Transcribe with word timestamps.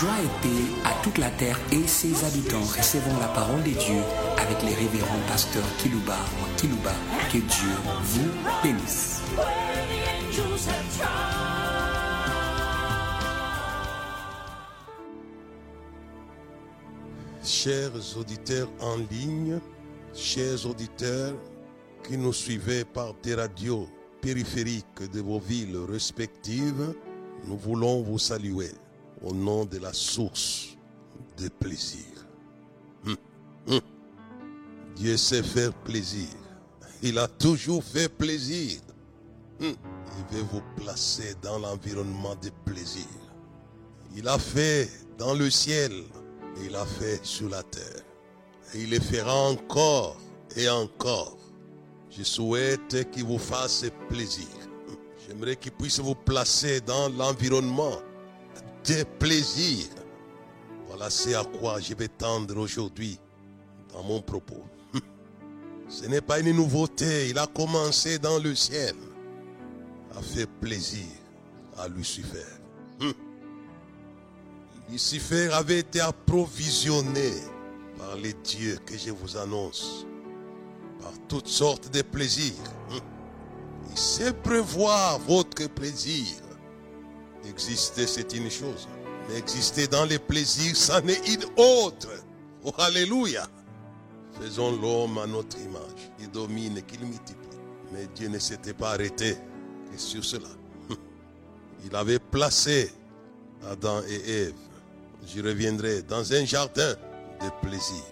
Joie 0.00 0.10
et 0.24 0.42
paix 0.42 0.64
à 0.84 1.04
toute 1.04 1.18
la 1.18 1.30
terre 1.30 1.56
et 1.70 1.86
ses 1.86 2.24
habitants. 2.24 2.62
Recevons 2.62 3.16
la 3.20 3.28
parole 3.28 3.62
de 3.62 3.70
Dieu 3.70 4.00
avec 4.38 4.60
les 4.62 4.74
révérends 4.74 5.20
pasteurs 5.28 5.62
Kilouba 5.78 6.16
ou 6.40 6.58
Kilouba. 6.60 6.90
Que 7.30 7.38
Dieu 7.38 7.70
vous 8.02 8.28
bénisse. 8.60 9.20
Chers 17.44 18.18
auditeurs 18.18 18.68
en 18.80 18.96
ligne, 19.12 19.60
chers 20.12 20.66
auditeurs 20.68 21.34
qui 22.02 22.18
nous 22.18 22.32
suivez 22.32 22.84
par 22.84 23.14
des 23.22 23.36
radios 23.36 23.88
périphériques 24.20 25.08
de 25.12 25.20
vos 25.20 25.38
villes 25.38 25.78
respectives, 25.88 26.94
nous 27.46 27.56
voulons 27.56 28.02
vous 28.02 28.18
saluer 28.18 28.70
au 29.22 29.32
nom 29.32 29.64
de 29.64 29.78
la 29.78 29.92
source 29.92 30.76
de 31.36 31.48
plaisir. 31.48 32.04
Hum, 33.06 33.16
hum. 33.68 33.80
Dieu 34.96 35.16
sait 35.16 35.42
faire 35.42 35.72
plaisir. 35.72 36.28
Il 37.02 37.18
a 37.18 37.28
toujours 37.28 37.82
fait 37.82 38.08
plaisir. 38.08 38.80
Hum. 39.60 39.74
Il 40.18 40.36
veut 40.36 40.44
vous 40.52 40.62
placer 40.76 41.34
dans 41.42 41.58
l'environnement 41.58 42.36
de 42.36 42.50
plaisir. 42.64 43.06
Il 44.16 44.28
a 44.28 44.38
fait 44.38 44.88
dans 45.18 45.34
le 45.34 45.50
ciel 45.50 45.92
et 45.92 46.66
il 46.66 46.76
a 46.76 46.86
fait 46.86 47.24
sur 47.24 47.48
la 47.48 47.62
terre. 47.62 48.02
Et 48.74 48.82
il 48.82 48.90
le 48.90 49.00
fera 49.00 49.34
encore 49.34 50.16
et 50.56 50.68
encore. 50.68 51.36
Je 52.10 52.22
souhaite 52.22 53.10
qu'il 53.10 53.24
vous 53.24 53.38
fasse 53.38 53.86
plaisir. 54.08 54.46
J'aimerais 55.26 55.56
qu'il 55.56 55.72
puisse 55.72 55.98
vous 55.98 56.14
placer 56.14 56.80
dans 56.80 57.08
l'environnement 57.08 57.98
des 58.84 59.04
plaisirs. 59.04 59.88
Voilà 60.88 61.10
c'est 61.10 61.34
à 61.34 61.44
quoi 61.44 61.80
je 61.80 61.94
vais 61.94 62.08
tendre 62.08 62.56
aujourd'hui 62.58 63.18
dans 63.92 64.02
mon 64.02 64.20
propos. 64.20 64.64
Ce 65.88 66.06
n'est 66.06 66.20
pas 66.20 66.40
une 66.40 66.56
nouveauté, 66.56 67.28
il 67.30 67.38
a 67.38 67.46
commencé 67.46 68.18
dans 68.18 68.38
le 68.38 68.54
ciel 68.54 68.94
à 70.16 70.22
faire 70.22 70.46
plaisir 70.60 71.06
à 71.76 71.88
Lucifer. 71.88 72.46
Lucifer 74.90 75.48
avait 75.52 75.78
été 75.78 76.00
approvisionné 76.00 77.32
par 77.98 78.16
les 78.16 78.34
dieux 78.44 78.78
que 78.84 78.96
je 78.96 79.10
vous 79.10 79.36
annonce, 79.36 80.06
par 81.00 81.12
toutes 81.26 81.48
sortes 81.48 81.90
de 81.92 82.02
plaisirs. 82.02 82.52
Il 83.90 83.98
sait 83.98 84.32
prévoir 84.32 85.18
votre 85.20 85.68
plaisir. 85.68 86.26
Exister, 87.48 88.06
c'est 88.06 88.32
une 88.34 88.50
chose. 88.50 88.88
Mais 89.28 89.38
exister 89.38 89.86
dans 89.86 90.04
les 90.04 90.18
plaisirs, 90.18 90.76
ça 90.76 91.00
n'est 91.00 91.20
une 91.26 91.44
autre. 91.56 92.08
Oh, 92.64 92.72
Alléluia. 92.78 93.46
Faisons 94.40 94.72
l'homme 94.80 95.18
à 95.18 95.26
notre 95.26 95.58
image. 95.58 96.10
Il 96.18 96.30
domine, 96.30 96.82
qu'il 96.82 97.00
multiplie. 97.00 97.58
Mais 97.92 98.06
Dieu 98.14 98.28
ne 98.28 98.38
s'était 98.38 98.74
pas 98.74 98.92
arrêté 98.92 99.36
sur 99.96 100.24
cela. 100.24 100.48
Il 101.84 101.94
avait 101.94 102.18
placé 102.18 102.90
Adam 103.70 104.02
et 104.08 104.42
Ève, 104.42 104.54
j'y 105.26 105.40
reviendrai, 105.40 106.02
dans 106.02 106.32
un 106.32 106.44
jardin 106.44 106.94
de 107.40 107.66
plaisir. 107.66 108.02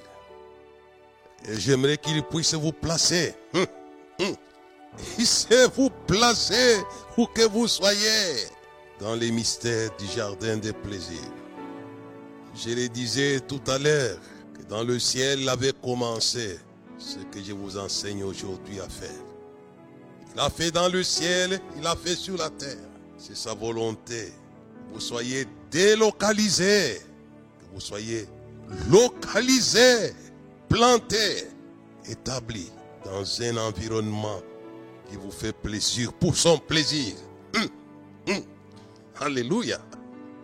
Et 1.49 1.59
j'aimerais 1.59 1.99
qu'il 1.99 2.23
puisse 2.23 2.55
vous 2.55 2.73
placer. 2.73 3.35
Il 5.19 5.27
sait 5.27 5.67
vous 5.69 5.91
placer 6.07 6.79
où 7.17 7.27
que 7.27 7.43
vous 7.49 7.67
soyez 7.67 8.47
dans 9.03 9.17
les 9.17 9.33
mystères 9.33 9.91
du 9.99 10.07
jardin 10.07 10.57
des 10.57 10.73
plaisirs. 10.73 11.19
Je 12.55 12.71
le 12.71 12.89
disais 12.89 13.41
tout 13.41 13.61
à 13.67 13.77
l'heure 13.77 14.17
que 14.57 14.63
dans 14.69 14.85
le 14.85 15.01
ciel 15.01 15.49
avait 15.49 15.73
commencé 15.73 16.57
ce 16.99 17.19
que 17.33 17.43
je 17.45 17.53
vous 17.53 17.77
enseigne 17.77 18.23
aujourd'hui 18.23 18.79
à 18.79 18.89
faire. 18.89 19.11
Il 20.33 20.41
a 20.41 20.49
fait 20.49 20.71
dans 20.71 20.89
le 20.89 21.03
ciel, 21.03 21.61
il 21.77 21.85
a 21.85 21.97
fait 21.97 22.15
sur 22.15 22.37
la 22.37 22.49
terre. 22.49 22.77
C'est 23.19 23.37
sa 23.37 23.55
volonté. 23.55 24.33
Vous 24.93 25.01
soyez 25.01 25.47
délocalisés, 25.71 27.01
que 27.59 27.75
vous 27.75 27.81
soyez 27.81 28.29
localisés, 28.89 30.15
plantés, 30.69 31.49
établis 32.09 32.71
dans 33.05 33.43
un 33.43 33.57
environnement 33.57 34.41
qui 35.11 35.17
vous 35.17 35.33
fait 35.33 35.53
plaisir 35.53 36.13
pour 36.13 36.37
son 36.37 36.57
plaisir. 36.59 37.15
Hum, 37.57 37.69
hum. 38.29 38.45
Alléluia. 39.23 39.79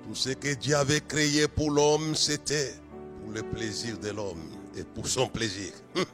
Tout 0.05 0.15
ce 0.15 0.31
que 0.31 0.55
Dieu 0.55 0.77
avait 0.77 1.01
créé 1.01 1.49
pour 1.49 1.73
l'homme, 1.73 2.15
c'était 2.15 2.75
pour 3.21 3.33
le 3.33 3.43
plaisir 3.43 3.99
de 3.99 4.11
l'homme 4.11 4.51
et 4.77 4.85
pour 4.85 5.09
son 5.09 5.27
plaisir. 5.27 5.73
Hum. 5.97 6.05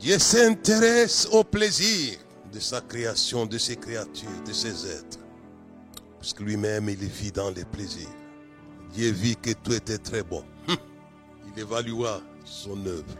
Dieu 0.00 0.18
s'intéresse 0.18 1.28
au 1.32 1.44
plaisir 1.44 2.18
de 2.50 2.60
sa 2.60 2.80
création, 2.80 3.44
de 3.44 3.58
ses 3.58 3.76
créatures, 3.76 4.42
de 4.46 4.52
ses 4.54 4.86
êtres. 4.90 5.18
Parce 6.18 6.32
que 6.32 6.42
lui-même, 6.42 6.88
il 6.88 6.96
vit 6.96 7.30
dans 7.30 7.50
les 7.50 7.66
plaisirs. 7.66 8.08
Dieu 8.94 9.10
vit 9.10 9.36
que 9.36 9.52
tout 9.52 9.74
était 9.74 9.98
très 9.98 10.22
bon. 10.22 10.42
Il 10.66 11.60
évalua 11.60 12.22
son 12.46 12.86
œuvre. 12.86 13.14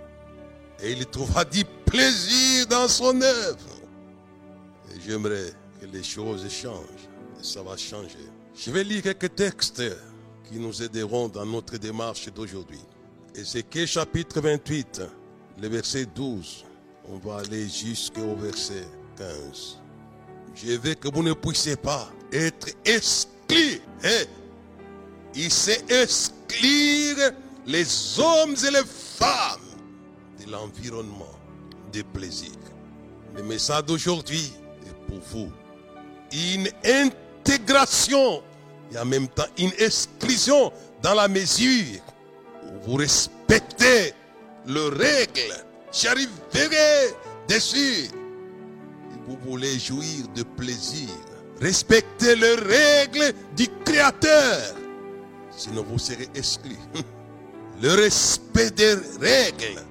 Et 0.80 0.92
il 0.92 1.04
trouvera 1.04 1.44
du 1.44 1.62
plaisir 1.84 2.66
dans 2.68 2.88
son 2.88 3.20
œuvre. 3.20 3.68
Et 4.90 5.00
j'aimerais 5.06 5.52
que 5.78 5.86
les 5.86 6.02
choses 6.02 6.48
changent. 6.48 7.08
Et 7.38 7.44
ça 7.44 7.62
va 7.62 7.76
changer. 7.76 8.30
Je 8.60 8.72
vais 8.72 8.82
lire 8.82 9.02
quelques 9.02 9.36
textes 9.36 9.84
qui 10.48 10.58
nous 10.58 10.82
aideront 10.82 11.28
dans 11.28 11.46
notre 11.46 11.76
démarche 11.76 12.28
d'aujourd'hui. 12.32 12.80
Ézéchiel 13.32 13.86
chapitre 13.86 14.40
28, 14.40 15.02
le 15.62 15.68
verset 15.68 16.06
12. 16.06 16.64
On 17.08 17.18
va 17.18 17.36
aller 17.36 17.68
jusqu'au 17.68 18.34
verset 18.34 18.84
15. 19.16 19.78
Je 20.56 20.72
veux 20.72 20.94
que 20.94 21.06
vous 21.06 21.22
ne 21.22 21.34
puissiez 21.34 21.76
pas 21.76 22.10
être 22.32 22.70
exclus. 22.84 23.80
Hein? 24.02 24.24
Il 25.36 25.52
sait 25.52 25.84
exclure 25.88 27.30
les 27.64 28.18
hommes 28.18 28.56
et 28.66 28.72
les 28.72 28.84
femmes 28.84 29.60
de 30.44 30.50
l'environnement 30.50 31.38
des 31.92 32.02
plaisirs. 32.02 32.50
Le 33.36 33.44
message 33.44 33.84
d'aujourd'hui 33.84 34.52
est 34.84 35.06
pour 35.06 35.20
vous. 35.30 35.52
Une 36.32 36.68
intégration 36.84 38.42
et 38.92 38.98
en 38.98 39.04
même 39.04 39.28
temps 39.28 39.46
une 39.58 39.72
exclusion 39.78 40.72
dans 41.02 41.14
la 41.14 41.28
mesure 41.28 42.00
où 42.64 42.90
vous 42.90 42.96
respectez 42.96 44.12
les 44.66 44.88
règles. 44.88 45.54
J'arriverai 45.92 47.14
dessus. 47.48 48.08
Vous 49.26 49.36
voulez 49.44 49.78
jouir 49.78 50.26
de 50.34 50.42
plaisir. 50.42 51.08
Respectez 51.60 52.36
les 52.36 52.54
règles 52.54 53.32
du 53.56 53.66
Créateur. 53.84 54.74
Sinon 55.50 55.84
vous 55.88 55.98
serez 55.98 56.28
exclus. 56.34 56.78
Le 57.82 57.94
respect 57.94 58.70
des 58.70 58.94
règles. 59.20 59.82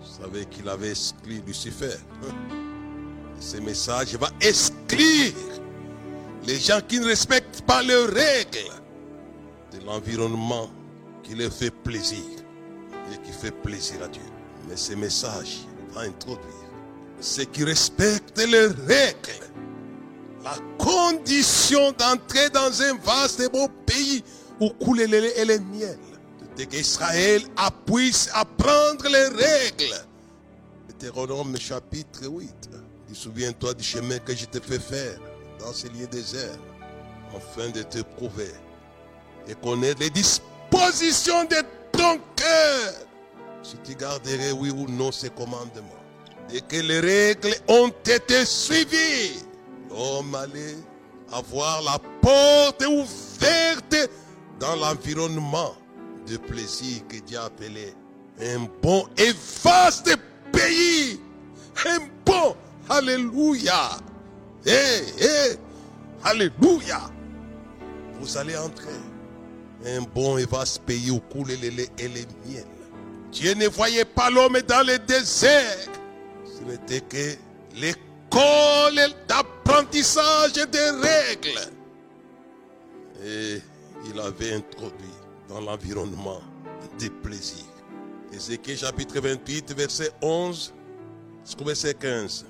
Vous 0.00 0.22
savez 0.22 0.46
qu'il 0.46 0.68
avait 0.68 0.90
exclu 0.90 1.42
Lucifer. 1.46 1.96
Ce 3.40 3.56
message 3.56 4.14
va 4.16 4.28
exclure 4.40 5.32
les 6.50 6.58
gens 6.58 6.80
qui 6.80 6.98
ne 6.98 7.06
respectent 7.06 7.62
pas 7.62 7.80
les 7.80 8.04
règles 8.06 8.72
de 9.72 9.86
l'environnement 9.86 10.68
qui 11.22 11.36
leur 11.36 11.52
fait 11.52 11.70
plaisir 11.70 12.24
et 13.12 13.18
qui 13.24 13.30
fait 13.30 13.52
plaisir 13.52 14.02
à 14.02 14.08
Dieu. 14.08 14.22
Mais 14.68 14.76
ce 14.76 14.94
message 14.94 15.58
va 15.92 16.00
introduire 16.00 16.66
ceux 17.20 17.44
qui 17.44 17.62
respectent 17.62 18.44
les 18.44 18.66
règles, 18.66 19.46
la 20.42 20.56
condition 20.76 21.92
d'entrer 21.92 22.50
dans 22.50 22.82
un 22.82 22.96
vaste 22.98 23.38
et 23.40 23.48
beau 23.48 23.68
pays 23.86 24.24
où 24.58 24.70
coule 24.70 24.98
le 24.98 25.06
lait 25.06 25.38
et 25.38 25.44
le 25.44 25.58
miel. 25.60 25.98
Dès 26.56 26.66
qu'Israël 26.66 27.42
puisse 27.86 28.28
apprendre 28.34 29.04
les 29.04 29.28
règles. 29.28 29.94
Deutéronome 30.88 31.56
chapitre 31.58 32.26
8. 32.26 32.70
Souviens-toi 33.12 33.74
du 33.74 33.84
chemin 33.84 34.18
que 34.18 34.34
je 34.34 34.46
t'ai 34.46 34.60
fait 34.60 34.80
faire 34.80 35.20
dans 35.60 35.72
ce 35.72 35.86
lieu 35.88 36.06
désert, 36.06 36.58
afin 37.36 37.68
de 37.70 37.82
te 37.82 38.00
prouver 38.02 38.52
et 39.48 39.54
connaître 39.54 40.00
les 40.00 40.10
dispositions 40.10 41.44
de 41.44 41.62
ton 41.92 42.18
cœur. 42.36 42.92
Si 43.62 43.76
tu 43.84 43.94
garderais, 43.94 44.52
oui 44.52 44.70
ou 44.70 44.86
non, 44.88 45.12
ces 45.12 45.30
commandements. 45.30 45.88
Et 46.52 46.60
que 46.62 46.76
les 46.76 47.00
règles 47.00 47.54
ont 47.68 47.92
été 48.06 48.44
suivies, 48.44 49.44
l'homme 49.88 50.34
allait 50.34 50.78
avoir 51.32 51.82
la 51.82 51.98
porte 52.20 52.84
ouverte 52.86 54.10
dans 54.58 54.76
l'environnement 54.76 55.74
de 56.26 56.36
plaisir 56.36 57.06
que 57.08 57.18
Dieu 57.18 57.38
a 57.38 57.44
appelé 57.44 57.94
un 58.40 58.66
bon 58.82 59.06
et 59.16 59.32
vaste 59.62 60.16
pays. 60.52 61.20
Un 61.86 62.00
bon, 62.24 62.56
alléluia. 62.88 64.00
Eh, 64.66 65.02
eh, 65.18 65.56
alléluia. 66.24 67.00
Vous 68.20 68.36
allez 68.36 68.56
entrer 68.56 68.88
un 69.86 70.02
bon 70.02 70.36
et 70.36 70.44
vaste 70.44 70.82
pays 70.82 71.10
où 71.10 71.20
coulent 71.20 71.48
les 71.48 71.70
laits 71.70 71.90
et 71.98 72.08
les 72.08 72.26
miels. 72.46 72.64
Dieu 73.32 73.54
ne 73.54 73.68
voyait 73.68 74.04
pas 74.04 74.28
l'homme 74.28 74.58
dans 74.66 74.86
le 74.86 74.98
désert. 74.98 75.88
Ce 76.44 76.62
n'était 76.64 77.00
que 77.00 77.36
l'école 77.74 79.00
d'apprentissage 79.26 80.52
des 80.52 80.90
règles. 80.90 81.60
Et 83.24 83.62
il 84.06 84.20
avait 84.20 84.54
introduit 84.54 85.14
dans 85.48 85.60
l'environnement 85.60 86.40
des 86.98 87.10
plaisirs. 87.10 87.64
Ézéchiel 88.32 88.78
chapitre 88.78 89.20
28, 89.20 89.72
verset 89.74 90.10
11 90.20 90.74
jusqu'au 91.44 91.64
verset 91.64 91.94
15. 91.94 92.44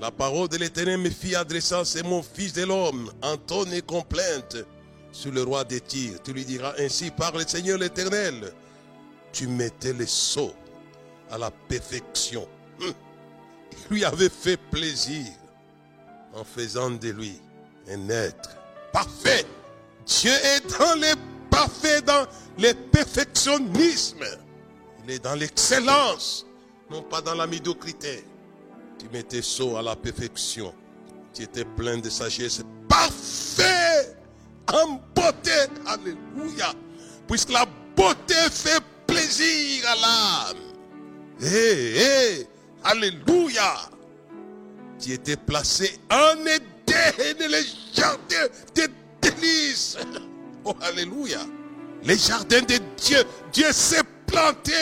La 0.00 0.12
parole 0.12 0.48
de 0.48 0.56
l'Éternel 0.58 0.98
me 0.98 1.10
fit 1.10 1.34
adressant, 1.34 1.84
c'est 1.84 2.04
mon 2.04 2.22
fils 2.22 2.52
de 2.52 2.64
l'homme, 2.64 3.10
en 3.20 3.36
tonne 3.36 3.72
et 3.72 3.82
complainte 3.82 4.56
sur 5.10 5.32
le 5.32 5.42
roi 5.42 5.64
des 5.64 5.80
tirs. 5.80 6.22
Tu 6.22 6.32
lui 6.32 6.44
diras 6.44 6.74
ainsi, 6.78 7.10
par 7.10 7.36
le 7.36 7.44
Seigneur 7.44 7.78
l'Éternel, 7.78 8.52
tu 9.32 9.48
mettais 9.48 9.92
les 9.92 10.06
sceaux 10.06 10.54
à 11.30 11.38
la 11.38 11.50
perfection. 11.50 12.46
Hum. 12.80 12.92
Il 13.72 13.96
lui 13.96 14.04
avait 14.04 14.28
fait 14.28 14.56
plaisir 14.56 15.26
en 16.32 16.44
faisant 16.44 16.90
de 16.90 17.08
lui 17.08 17.40
un 17.90 18.08
être 18.08 18.56
parfait. 18.92 19.44
Dieu 20.06 20.30
est 20.30 20.78
dans 20.78 20.94
les 20.94 21.14
parfaits, 21.50 22.04
dans 22.04 22.24
le 22.56 22.72
perfectionnisme. 22.92 24.24
Il 25.04 25.10
est 25.10 25.18
dans 25.18 25.34
l'excellence, 25.34 26.46
non 26.88 27.02
pas 27.02 27.20
dans 27.20 27.34
la 27.34 27.48
médiocrité. 27.48 28.24
Tu 28.98 29.08
mettais 29.12 29.42
saut 29.42 29.76
à 29.76 29.82
la 29.82 29.94
perfection. 29.94 30.74
Tu 31.32 31.42
étais 31.42 31.64
plein 31.64 31.98
de 31.98 32.10
sagesse. 32.10 32.62
Parfait 32.88 34.16
en 34.72 35.00
beauté. 35.14 35.50
Alléluia. 35.86 36.72
Puisque 37.28 37.50
la 37.50 37.66
beauté 37.96 38.34
fait 38.50 38.82
plaisir 39.06 39.84
à 39.88 39.94
l'âme. 39.94 40.62
Hé, 41.40 41.96
hé, 41.96 42.46
Alléluia. 42.82 43.90
Tu 44.98 45.12
étais 45.12 45.36
placé 45.36 45.98
en 46.10 46.36
Éden, 46.44 47.48
les 47.48 47.64
jardins 47.94 48.48
de 48.74 48.88
délices. 49.20 49.96
Oh, 50.64 50.74
Alléluia. 50.80 51.40
Les 52.02 52.18
jardins 52.18 52.62
de 52.62 52.78
Dieu. 52.96 53.22
Dieu 53.52 53.72
s'est 53.72 54.02
planté 54.26 54.72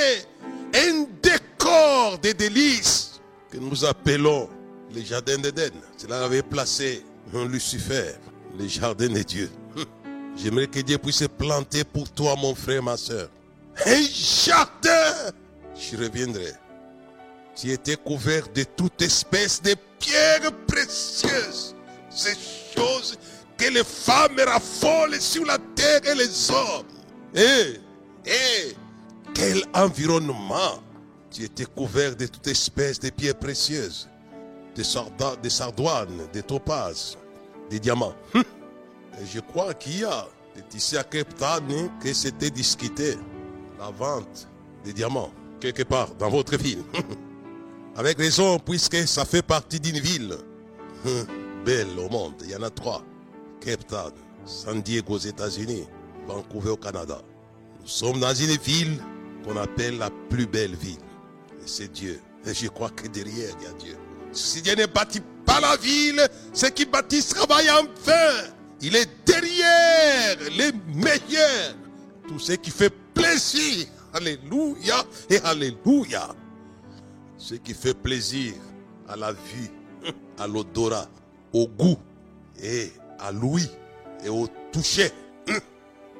un 0.74 1.06
décor 1.22 2.18
de 2.18 2.32
délices 2.32 3.15
que 3.50 3.58
nous 3.58 3.84
appelons 3.84 4.48
les 4.92 5.04
jardins 5.04 5.38
d'Éden. 5.38 5.72
Cela 5.96 6.24
avait 6.24 6.42
placé 6.42 7.04
un 7.34 7.46
Lucifer, 7.46 8.14
les 8.58 8.68
jardins 8.68 9.08
de 9.08 9.22
Dieu. 9.22 9.50
J'aimerais 10.36 10.66
que 10.66 10.80
Dieu 10.80 10.98
puisse 10.98 11.24
planter 11.38 11.84
pour 11.84 12.10
toi, 12.10 12.34
mon 12.36 12.54
frère, 12.54 12.82
ma 12.82 12.96
soeur. 12.96 13.28
Un 13.84 14.02
jardin. 14.02 15.32
Je 15.74 15.96
reviendrai. 15.96 16.52
Tu 17.54 17.70
étais 17.70 17.96
couvert 17.96 18.48
de 18.54 18.64
toute 18.64 19.00
espèce 19.02 19.62
de 19.62 19.74
pierres 19.98 20.52
précieuses. 20.66 21.74
Ces 22.10 22.34
choses 22.74 23.18
que 23.56 23.66
les 23.70 23.84
femmes 23.84 24.38
raffolent 24.46 25.20
sur 25.20 25.44
la 25.46 25.58
terre 25.74 26.00
et 26.06 26.14
les 26.14 26.50
hommes. 26.50 26.86
Eh, 27.34 27.80
eh, 28.26 28.76
quel 29.34 29.62
environnement 29.74 30.80
Tu 31.36 31.42
étais 31.44 31.66
couvert 31.66 32.16
de 32.16 32.26
toute 32.26 32.46
espèce 32.46 32.98
de 32.98 33.10
pierres 33.10 33.38
précieuses, 33.38 34.08
des, 34.74 34.82
sarda- 34.82 35.38
des 35.42 35.50
sardoines, 35.50 36.26
des 36.32 36.42
topazes, 36.42 37.18
des 37.68 37.78
diamants. 37.78 38.14
Hum. 38.34 38.42
Et 39.20 39.26
je 39.26 39.40
crois 39.40 39.74
qu'il 39.74 39.98
y 40.00 40.04
a 40.04 40.26
ici 40.74 40.96
à 40.96 41.04
Cape 41.04 41.34
Town 41.36 41.62
hein, 41.70 41.90
que 42.02 42.10
c'était 42.14 42.48
discuté, 42.48 43.18
la 43.78 43.90
vente 43.90 44.48
des 44.82 44.94
diamants, 44.94 45.30
quelque 45.60 45.82
part 45.82 46.14
dans 46.14 46.30
votre 46.30 46.56
ville. 46.56 46.82
Avec 47.96 48.16
raison, 48.16 48.58
puisque 48.58 49.06
ça 49.06 49.26
fait 49.26 49.42
partie 49.42 49.78
d'une 49.78 49.98
ville 49.98 50.38
hum, 51.04 51.26
belle 51.66 51.98
au 51.98 52.08
monde. 52.08 52.32
Il 52.44 52.50
y 52.52 52.56
en 52.56 52.62
a 52.62 52.70
trois. 52.70 53.02
Cape 53.60 53.86
Town, 53.86 54.12
San 54.46 54.80
Diego 54.80 55.12
aux 55.16 55.18
États-Unis, 55.18 55.84
Vancouver 56.26 56.70
au 56.70 56.76
Canada. 56.78 57.20
Nous 57.82 57.88
sommes 57.88 58.20
dans 58.20 58.32
une 58.34 58.56
ville 58.56 59.02
qu'on 59.44 59.58
appelle 59.58 59.98
la 59.98 60.08
plus 60.30 60.46
belle 60.46 60.74
ville. 60.74 60.96
C'est 61.66 61.92
Dieu. 61.92 62.20
Et 62.46 62.54
je 62.54 62.68
crois 62.68 62.90
que 62.90 63.08
derrière, 63.08 63.54
il 63.60 63.64
y 63.64 63.68
a 63.68 63.72
Dieu. 63.72 63.96
Si 64.32 64.62
Dieu 64.62 64.74
ne 64.76 64.86
bâtit 64.86 65.20
pas 65.44 65.60
la 65.60 65.76
ville, 65.76 66.26
ceux 66.52 66.70
qui 66.70 66.86
bâtissent 66.86 67.28
travaillent 67.28 67.70
en 67.70 67.82
vain. 68.04 68.52
Il 68.80 68.94
est 68.94 69.08
derrière 69.26 70.36
les 70.56 70.72
meilleurs. 70.94 71.74
Tout 72.28 72.38
ce 72.38 72.52
qui 72.52 72.70
fait 72.70 72.92
plaisir. 73.14 73.86
Alléluia 74.12 75.04
et 75.28 75.38
Alléluia. 75.38 76.28
Ce 77.36 77.54
qui 77.54 77.74
fait 77.74 77.94
plaisir 77.94 78.54
à 79.08 79.16
la 79.16 79.32
vue, 79.32 79.70
à 80.38 80.46
l'odorat, 80.46 81.08
au 81.52 81.66
goût 81.66 81.98
et 82.62 82.92
à 83.18 83.32
l'ouïe 83.32 83.70
et 84.24 84.28
au 84.28 84.48
toucher. 84.72 85.10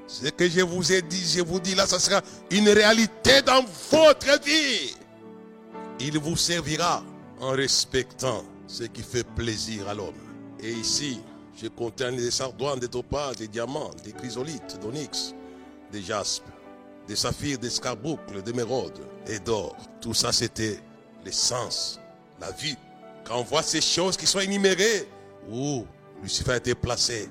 Ce 0.07 0.29
que 0.29 0.49
je 0.49 0.61
vous 0.61 0.93
ai 0.93 1.03
dit, 1.03 1.25
je 1.37 1.43
vous 1.43 1.59
dis 1.59 1.75
là, 1.75 1.87
ça 1.87 1.99
sera 1.99 2.21
une 2.51 2.69
réalité 2.69 3.43
dans 3.43 3.65
votre 3.91 4.41
vie. 4.45 4.95
Il 5.99 6.19
vous 6.19 6.37
servira 6.37 7.03
en 7.41 7.51
respectant 7.51 8.45
ce 8.67 8.85
qui 8.85 9.03
fait 9.03 9.27
plaisir 9.35 9.89
à 9.89 9.95
l'homme. 9.95 10.15
Et 10.61 10.71
ici, 10.71 11.21
je 11.61 11.69
contiens 11.69 12.13
des 12.13 12.31
sardoines, 12.31 12.79
des 12.79 12.89
topazes, 12.89 13.37
des 13.37 13.49
diamants, 13.49 13.91
des 14.05 14.13
chrysolites, 14.13 14.79
d'onyx, 14.81 15.35
des 15.91 16.03
jaspes, 16.03 16.45
des 17.09 17.17
saphirs, 17.17 17.59
des 17.59 17.71
scarboucles, 17.71 18.43
d'émeraudes 18.43 19.07
et 19.27 19.39
d'or. 19.39 19.75
Tout 20.01 20.13
ça, 20.13 20.33
c'était 20.33 20.79
l'essence, 21.25 21.99
la 22.41 22.51
vue. 22.51 22.77
Quand 23.25 23.39
on 23.39 23.45
voit 23.45 23.63
ces 23.63 23.81
choses 23.81 24.19
qui 24.19 24.27
sont 24.27 24.41
énumérées, 24.41 25.09
où 25.51 25.87
Lucifer 26.23 26.53
a 26.53 26.57
été 26.57 26.75
placé, 26.75 27.29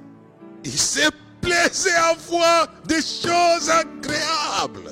il 0.63 0.77
s'est 0.77 1.11
plaisé 1.39 1.91
à 1.91 2.15
voir 2.15 2.67
des 2.87 3.01
choses 3.01 3.69
agréables. 3.69 4.91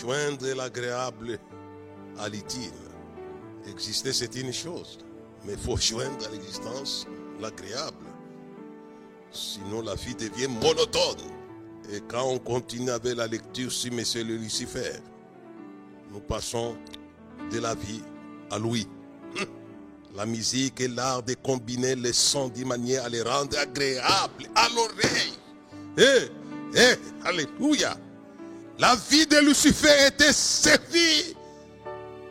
Joindre 0.00 0.54
l'agréable 0.54 1.38
l'utile. 2.26 2.72
Exister, 3.68 4.12
c'est 4.12 4.34
une 4.34 4.52
chose. 4.52 4.98
Mais 5.44 5.52
il 5.52 5.58
faut 5.58 5.76
joindre 5.76 6.26
à 6.26 6.30
l'existence 6.30 7.06
l'agréable. 7.40 8.06
Sinon, 9.30 9.82
la 9.82 9.94
vie 9.94 10.14
devient 10.14 10.48
monotone. 10.48 11.20
Et 11.92 12.00
quand 12.08 12.24
on 12.24 12.38
continue 12.38 12.90
avec 12.90 13.16
la 13.16 13.26
lecture 13.26 13.70
sur 13.70 13.92
Monsieur 13.92 14.24
le 14.24 14.36
Lucifer, 14.36 14.92
nous 16.10 16.20
passons 16.20 16.76
de 17.52 17.58
la 17.60 17.74
vie 17.74 18.02
à 18.50 18.58
l'ouïe. 18.58 18.86
La 20.16 20.26
musique 20.26 20.80
et 20.80 20.88
l'art 20.88 21.22
de 21.22 21.34
combiner 21.34 21.94
les 21.94 22.12
sons 22.12 22.48
d'une 22.48 22.68
manière 22.68 23.04
à 23.04 23.08
les 23.08 23.22
rendre 23.22 23.56
agréables 23.58 24.48
à 24.54 24.68
l'oreille. 24.74 25.38
Eh, 25.96 26.28
eh, 26.74 27.26
alléluia. 27.26 27.96
La 28.78 28.96
vie 29.10 29.26
de 29.26 29.36
Lucifer 29.38 30.06
était 30.08 30.32
servie 30.32 31.36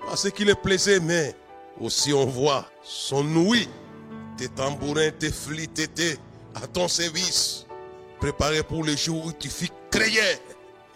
parce 0.08 0.32
qu'il 0.32 0.50
est 0.50 0.56
plaisait, 0.56 1.02
mais 1.02 1.36
aussi 1.82 2.14
on 2.14 2.26
voit 2.26 2.66
son 2.82 3.26
ouïe, 3.36 3.68
tes 4.38 4.48
tambourins, 4.48 5.12
tes 5.20 5.32
flûtes 5.32 5.78
étaient 5.80 6.18
à 6.56 6.66
ton 6.66 6.88
service, 6.88 7.66
préparés 8.20 8.64
pour 8.64 8.86
le 8.86 8.96
jour 8.96 9.26
où 9.26 9.34
tu 9.34 9.50
fus 9.50 9.70
créé. 9.92 10.40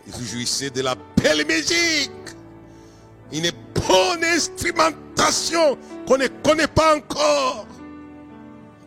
Il 0.07 0.25
jouissait 0.25 0.69
de 0.69 0.81
la 0.81 0.95
belle 1.21 1.45
musique, 1.45 2.11
une 3.33 3.51
bonne 3.75 4.23
instrumentation 4.23 5.77
qu'on 6.07 6.17
ne 6.17 6.27
connaît 6.41 6.67
pas 6.67 6.95
encore. 6.95 7.67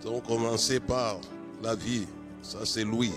Donc 0.03 0.27
commencez 0.27 0.81
par 0.81 1.19
la 1.63 1.75
vie, 1.75 2.07
ça 2.43 2.61
c'est 2.65 2.85
Louis. 2.85 3.13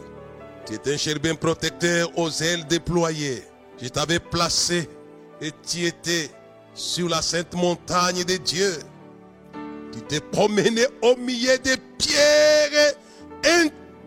Tu 0.65 0.73
es 0.73 0.93
un 0.93 0.97
chérubin 0.97 1.35
protecteur 1.35 2.09
aux 2.19 2.29
ailes 2.29 2.67
déployées. 2.67 3.43
Je 3.81 3.87
t'avais 3.87 4.19
placé 4.19 4.89
et 5.39 5.51
tu 5.65 5.85
étais 5.85 6.29
sur 6.77 7.09
la 7.09 7.21
sainte 7.21 7.55
montagne 7.55 8.23
de 8.23 8.37
Dieu. 8.37 8.77
Tu 9.91 9.99
t'es 10.03 10.21
promené 10.21 10.85
au 11.01 11.15
milieu 11.17 11.57
des 11.57 11.75
pierres 11.97 12.93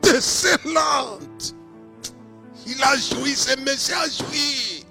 excellentes. 0.05 1.55
Il 2.67 2.81
a 2.83 2.97
joui, 2.97 3.35
ce 3.35 3.59
monsieur 3.59 3.97
a 3.97 4.09
joui. 4.09 4.87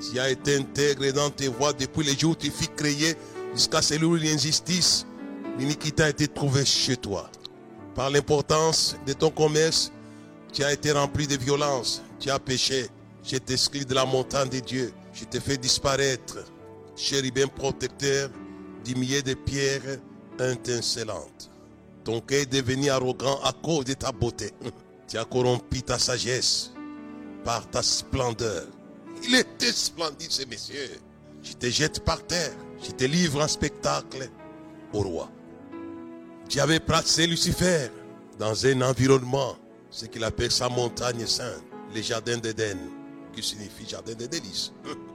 Tu 0.00 0.18
as 0.18 0.30
été 0.30 0.56
intégré 0.56 1.12
dans 1.12 1.30
tes 1.30 1.46
voies 1.46 1.72
depuis 1.72 2.04
le 2.04 2.18
jour 2.18 2.32
où 2.32 2.34
tu 2.34 2.50
fus 2.50 2.66
créé 2.76 3.14
jusqu'à 3.54 3.80
celui 3.80 4.04
où 4.04 4.16
l'injustice, 4.16 5.06
l'iniquité 5.58 6.02
a 6.02 6.08
été 6.08 6.26
trouvée 6.26 6.64
chez 6.64 6.96
toi. 6.96 7.30
Par 7.94 8.10
l'importance 8.10 8.96
de 9.06 9.12
ton 9.12 9.30
commerce, 9.30 9.92
tu 10.52 10.64
as 10.64 10.72
été 10.72 10.90
rempli 10.90 11.28
de 11.28 11.36
violence, 11.36 12.02
tu 12.18 12.30
as 12.30 12.40
péché. 12.40 12.88
Je 13.22 13.36
t'exclus 13.36 13.84
de 13.84 13.94
la 13.94 14.04
montagne 14.04 14.48
de 14.48 14.58
Dieu. 14.58 14.92
Je 15.12 15.24
t'ai 15.24 15.38
fait 15.38 15.56
disparaître, 15.56 16.38
chérubin 16.96 17.46
protecteur, 17.48 18.30
du 18.84 18.94
milieu 18.94 19.22
de 19.22 19.34
pierres 19.34 19.98
étincelantes. 20.40 21.50
Ton 22.04 22.20
cœur 22.20 22.40
est 22.40 22.52
devenu 22.52 22.90
arrogant 22.90 23.40
à 23.42 23.52
cause 23.52 23.84
de 23.84 23.94
ta 23.94 24.12
beauté. 24.12 24.52
Tu 25.08 25.18
as 25.18 25.26
corrompu 25.26 25.82
ta 25.82 25.98
sagesse 25.98 26.70
par 27.44 27.68
ta 27.68 27.82
splendeur. 27.82 28.66
Il 29.22 29.34
était 29.34 29.70
splendide, 29.70 30.30
ces 30.30 30.46
messieurs. 30.46 30.88
Je 31.42 31.52
te 31.52 31.66
jette 31.68 32.00
par 32.00 32.26
terre. 32.26 32.54
Je 32.82 32.92
te 32.92 33.04
livre 33.04 33.42
un 33.42 33.48
spectacle 33.48 34.30
au 34.94 35.00
roi. 35.00 35.30
Tu 36.48 36.60
avais 36.60 36.80
placé 36.80 37.26
Lucifer 37.26 37.90
dans 38.38 38.64
un 38.64 38.80
environnement, 38.80 39.56
ce 39.90 40.06
qu'il 40.06 40.24
appelle 40.24 40.50
sa 40.50 40.70
montagne 40.70 41.26
sainte, 41.26 41.62
les 41.94 42.02
jardins 42.02 42.38
d'Éden, 42.38 42.78
qui 43.34 43.42
signifie 43.42 43.86
jardin 43.86 44.14
de 44.14 44.24
délices. 44.24 44.72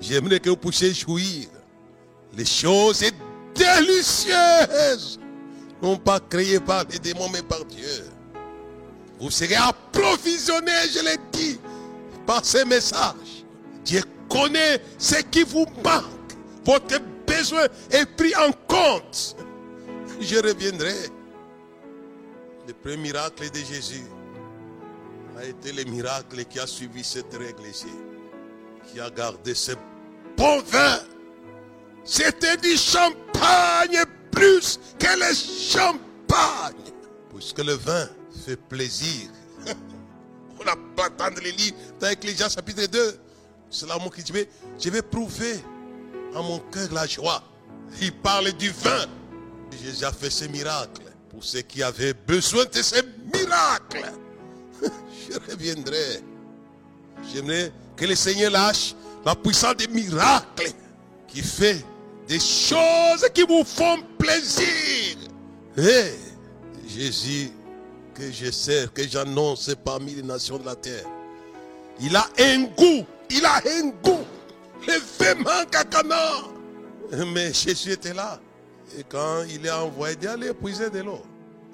J'aimerais 0.00 0.40
que 0.40 0.50
vous 0.50 0.56
puissiez 0.56 0.94
jouir 0.94 1.46
les 2.36 2.44
choses 2.44 3.04
délicieuses, 3.54 5.20
non 5.82 5.96
pas 5.96 6.20
créées 6.20 6.60
par 6.60 6.84
les 6.90 6.98
démons, 6.98 7.28
mais 7.28 7.42
par 7.42 7.64
Dieu. 7.64 8.04
Vous 9.20 9.30
serez 9.30 9.56
approvisionné, 9.56 10.72
je 10.94 11.04
l'ai 11.04 11.18
dit, 11.32 11.58
par 12.26 12.44
ces 12.44 12.64
messages. 12.64 13.44
Dieu 13.84 14.02
connaît 14.28 14.80
ce 14.98 15.16
qui 15.16 15.42
vous 15.42 15.66
manque. 15.84 16.04
Votre 16.64 17.00
besoin 17.26 17.66
est 17.90 18.06
pris 18.16 18.34
en 18.36 18.52
compte. 18.66 19.36
Je 20.20 20.36
reviendrai. 20.36 20.94
Le 22.66 22.74
premier 22.74 22.96
miracle 22.96 23.50
de 23.50 23.58
Jésus 23.58 24.04
a 25.36 25.44
été 25.44 25.72
le 25.72 25.84
miracle 25.84 26.44
qui 26.44 26.60
a 26.60 26.66
suivi 26.66 27.02
cette 27.02 27.32
règle 27.32 27.66
ici. 27.68 27.88
Qui 28.86 29.00
a 29.00 29.10
gardé 29.10 29.54
ce 29.54 29.72
bon 30.40 30.62
vin. 30.62 30.98
C'était 32.02 32.56
du 32.56 32.74
champagne 32.76 34.02
plus 34.32 34.80
que 34.98 35.06
le 35.18 35.34
champagne. 35.34 36.94
Puisque 37.34 37.58
le 37.58 37.74
vin 37.74 38.08
fait 38.46 38.56
plaisir. 38.56 39.28
On 40.60 40.64
n'a 40.64 40.76
pas 40.96 41.06
attendre 41.06 41.40
les 41.42 41.52
livres 41.52 41.76
dans 42.00 42.08
Ecclésias 42.08 42.48
chapitre 42.48 42.86
2. 42.86 43.18
C'est 43.70 43.86
là 43.86 43.98
mon 43.98 44.08
qui 44.08 44.22
dit, 44.22 44.32
je 44.78 44.90
vais 44.90 45.02
prouver 45.02 45.60
à 46.34 46.40
mon 46.40 46.58
cœur 46.58 46.88
la 46.92 47.06
joie. 47.06 47.42
Il 48.00 48.12
parle 48.12 48.52
du 48.52 48.70
vin. 48.70 49.06
Jésus 49.82 50.04
a 50.04 50.12
fait 50.12 50.30
ce 50.30 50.46
miracle 50.46 51.02
pour 51.28 51.44
ceux 51.44 51.60
qui 51.60 51.82
avaient 51.82 52.14
besoin 52.14 52.64
de 52.64 52.82
ce 52.82 52.96
miracle. 53.32 54.10
Je 54.82 55.38
reviendrai. 55.50 56.22
J'aimerais 57.32 57.72
que 58.00 58.06
le 58.06 58.14
Seigneur 58.14 58.50
lâche 58.50 58.94
la 59.26 59.36
puissance 59.36 59.76
des 59.76 59.86
miracles 59.88 60.72
qui 61.28 61.42
fait 61.42 61.84
des 62.26 62.40
choses 62.40 63.28
qui 63.34 63.42
vous 63.42 63.62
font 63.62 63.98
plaisir. 64.18 65.16
Et 65.76 66.14
Jésus 66.88 67.50
que 68.14 68.32
je 68.32 68.50
sers, 68.50 68.90
que 68.92 69.06
j'annonce 69.06 69.70
parmi 69.84 70.14
les 70.14 70.22
nations 70.22 70.56
de 70.56 70.64
la 70.64 70.74
terre, 70.76 71.04
il 72.00 72.16
a 72.16 72.26
un 72.38 72.62
goût, 72.62 73.04
il 73.28 73.44
a 73.44 73.56
un 73.56 73.88
goût. 74.02 74.24
Le 74.86 74.94
fait 74.94 75.34
manque 75.34 75.76
à 75.76 75.84
Cana. 75.84 76.16
Mais 77.34 77.52
Jésus 77.52 77.92
était 77.92 78.14
là. 78.14 78.40
Et 78.98 79.04
quand 79.06 79.42
il 79.50 79.66
est 79.66 79.70
envoyé 79.70 80.16
d'aller 80.16 80.54
puiser 80.54 80.88
de 80.88 81.00
l'eau, 81.00 81.20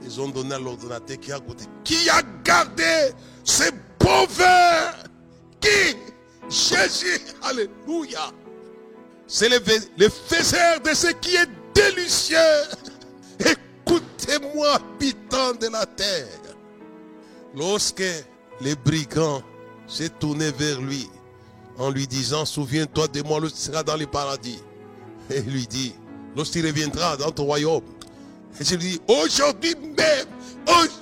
ils 0.02 0.20
ont 0.20 0.28
donné 0.28 0.56
à 0.56 0.58
l'ordinateur 0.58 1.20
qui 1.20 1.30
a 1.30 1.38
goûté. 1.38 1.64
Qui 1.84 2.10
a 2.10 2.20
gardé 2.42 3.12
ce 3.44 3.70
beau 4.00 4.26
vin 4.28 4.90
Qui 5.60 5.96
Jésus. 6.48 7.20
Alléluia. 7.42 8.30
C'est 9.26 9.48
le, 9.48 9.58
le 9.98 10.08
faiseur 10.08 10.80
de 10.80 10.94
ce 10.94 11.08
qui 11.08 11.36
est 11.36 11.48
délicieux. 11.74 12.36
Écoutez-moi, 13.40 14.74
habitants 14.74 15.54
de 15.60 15.68
la 15.68 15.84
terre. 15.86 16.26
Lorsque 17.54 18.04
les 18.60 18.74
brigands 18.76 19.42
s'est 19.86 20.08
tourné 20.08 20.50
vers 20.52 20.80
lui 20.80 21.08
en 21.78 21.90
lui 21.90 22.06
disant, 22.06 22.44
souviens-toi 22.44 23.08
de 23.08 23.22
moi 23.22 23.40
lorsque 23.40 23.56
tu 23.56 23.62
seras 23.62 23.82
dans 23.82 23.96
le 23.96 24.06
paradis. 24.06 24.60
Et 25.30 25.38
il 25.38 25.52
lui 25.52 25.66
dit, 25.66 25.94
lorsqu'il 26.36 26.66
reviendra 26.66 27.16
dans 27.16 27.30
ton 27.30 27.44
royaume. 27.44 27.82
Et 28.60 28.64
je 28.64 28.74
lui 28.76 28.90
dis, 28.92 29.00
aujourd'hui 29.08 29.74
même, 29.74 30.26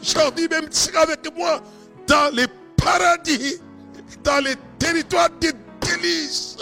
aujourd'hui 0.03 0.49
même, 0.49 0.69
tu 0.69 0.77
seras 0.77 1.03
avec 1.03 1.21
moi 1.37 1.63
dans 2.07 2.35
le 2.35 2.47
paradis, 2.77 3.57
dans 4.23 4.43
les 4.45 4.57
territoires 4.85 5.31
des 5.41 5.53
délices. 5.81 6.57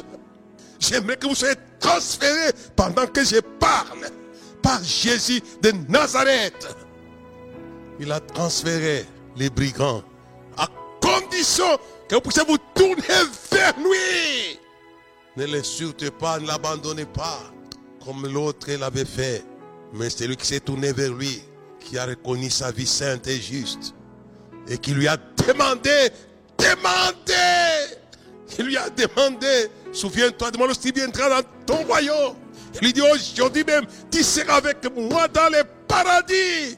J'aimerais 0.79 1.17
que 1.17 1.27
vous 1.27 1.35
soyez 1.35 1.57
transférés 1.81 2.53
pendant 2.77 3.07
que 3.07 3.25
je 3.25 3.41
parle 3.59 4.11
par 4.63 4.83
Jésus 4.85 5.43
de 5.61 5.73
Nazareth. 5.89 6.69
Il 7.99 8.11
a 8.13 8.21
transféré 8.21 9.07
les 9.37 9.51
brigands 9.51 10.03
à 10.57 10.69
condition 11.01 11.79
que 12.09 12.15
vous 12.15 12.21
puissiez 12.21 12.45
vous 12.47 12.59
tourner 12.75 13.23
vers 13.51 13.75
lui. 13.79 14.59
Ne 15.37 15.47
l'insultez 15.47 16.11
pas, 16.11 16.39
ne 16.39 16.47
l'abandonnez 16.47 17.07
pas 17.07 17.53
comme 18.05 18.27
l'autre 18.27 18.71
l'avait 18.73 19.05
fait. 19.05 19.45
Mais 19.95 20.11
c'est 20.11 20.27
lui 20.27 20.37
qui 20.37 20.47
s'est 20.47 20.61
tourné 20.61 20.93
vers 20.93 21.13
lui, 21.13 21.43
qui 21.81 21.99
a 21.99 22.07
reconnu 22.07 22.51
sa 22.51 22.71
vie 22.71 22.87
sainte 22.87 23.27
et 23.29 23.41
juste. 23.41 23.95
Et 24.69 24.79
qui 24.79 24.93
lui 24.93 25.09
a 25.09 25.17
demandé, 25.17 26.11
demandé. 26.59 27.72
Il 28.59 28.67
lui 28.67 28.77
a 28.77 28.89
demandé, 28.91 29.69
souviens-toi 29.93 30.51
de 30.51 30.59
moi 30.59 30.67
lorsqu'il 30.67 30.93
viendra 30.95 31.29
dans 31.29 31.49
ton 31.67 31.85
royaume. 31.85 32.37
Il 32.75 32.87
lui 32.87 32.93
dit 32.93 33.03
aujourd'hui 33.03 33.65
même, 33.65 33.85
tu 34.11 34.23
seras 34.23 34.57
avec 34.57 34.79
moi 34.97 35.29
dans 35.29 35.51
le 35.51 35.63
paradis. 35.87 36.77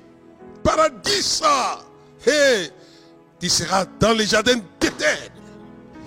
Paradis 0.63 1.23
ça. 1.23 1.85
Tu 3.41 3.49
seras 3.49 3.85
dans 4.01 4.13
les 4.13 4.27
jardins 4.27 4.61
d'éternel. 4.81 5.31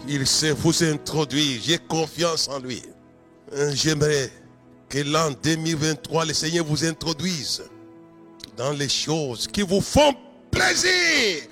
Il 0.08 0.26
sait 0.26 0.52
vous 0.52 0.84
introduire. 0.84 1.62
J'ai 1.64 1.78
confiance 1.78 2.48
en 2.48 2.60
lui. 2.60 2.82
J'aimerais 3.74 4.32
que 4.90 5.00
l'an 5.00 5.32
2023, 5.44 6.26
le 6.26 6.34
Seigneur 6.34 6.66
vous 6.66 6.86
introduise 6.86 7.64
dans 8.56 8.72
les 8.72 8.90
choses 8.90 9.48
qui 9.48 9.62
vous 9.62 9.82
font 9.82 10.16
plaisir. 10.50 11.44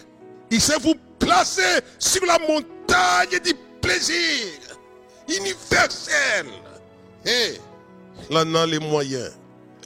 Il 0.49 0.61
sait 0.61 0.79
vous 0.79 0.95
placer 1.19 1.79
sur 1.99 2.25
la 2.25 2.39
montagne 2.39 3.39
du 3.43 3.53
plaisir 3.85 4.47
universel. 5.27 6.47
Et 7.25 7.59
il 8.29 8.37
en 8.37 8.55
a 8.55 8.65
les 8.65 8.79
moyens. 8.79 9.31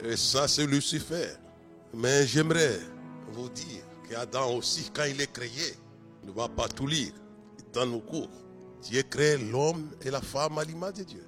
Et 0.03 0.15
ça, 0.15 0.47
c'est 0.47 0.65
Lucifer. 0.65 1.29
Mais 1.93 2.25
j'aimerais 2.25 2.79
vous 3.33 3.49
dire 3.49 3.83
qu'Adam 4.09 4.55
aussi, 4.55 4.89
quand 4.93 5.03
il 5.03 5.19
est 5.19 5.31
créé, 5.31 5.75
ne 6.25 6.31
va 6.31 6.47
pas 6.47 6.67
tout 6.67 6.87
lire 6.87 7.11
dans 7.73 7.85
nos 7.85 7.99
cours. 7.99 8.29
Dieu 8.83 9.03
crée 9.03 9.37
l'homme 9.37 9.89
et 10.01 10.09
la 10.09 10.21
femme 10.21 10.57
à 10.57 10.63
l'image 10.63 10.93
de 10.93 11.03
Dieu. 11.03 11.25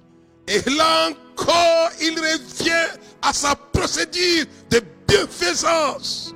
Et 0.48 0.60
là 0.70 1.10
encore, 1.10 1.90
il 2.00 2.18
revient 2.18 2.98
à 3.20 3.32
sa 3.32 3.54
procédure 3.54 4.46
de 4.70 4.82
bienfaisance. 5.06 6.34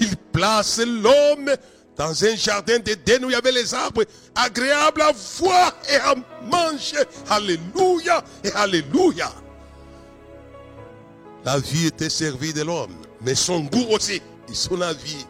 Il 0.00 0.16
place 0.32 0.78
l'homme 0.78 1.50
dans 1.96 2.24
un 2.24 2.36
jardin 2.36 2.78
d'Éden 2.78 3.24
où 3.24 3.30
il 3.30 3.32
y 3.32 3.36
avait 3.36 3.52
les 3.52 3.72
arbres 3.74 4.04
agréables 4.34 5.00
à 5.02 5.12
voir 5.38 5.72
et 5.90 5.96
à 5.96 6.14
manger. 6.42 7.02
Alléluia 7.28 8.22
et 8.44 8.52
Alléluia. 8.52 9.32
La 11.44 11.58
vie 11.58 11.86
était 11.86 12.10
servie 12.10 12.52
de 12.52 12.62
l'homme, 12.62 12.94
mais 13.22 13.34
son 13.34 13.60
goût 13.60 13.86
aussi. 13.90 14.20
Et 14.48 14.54
son 14.54 14.80
avis, 14.80 15.26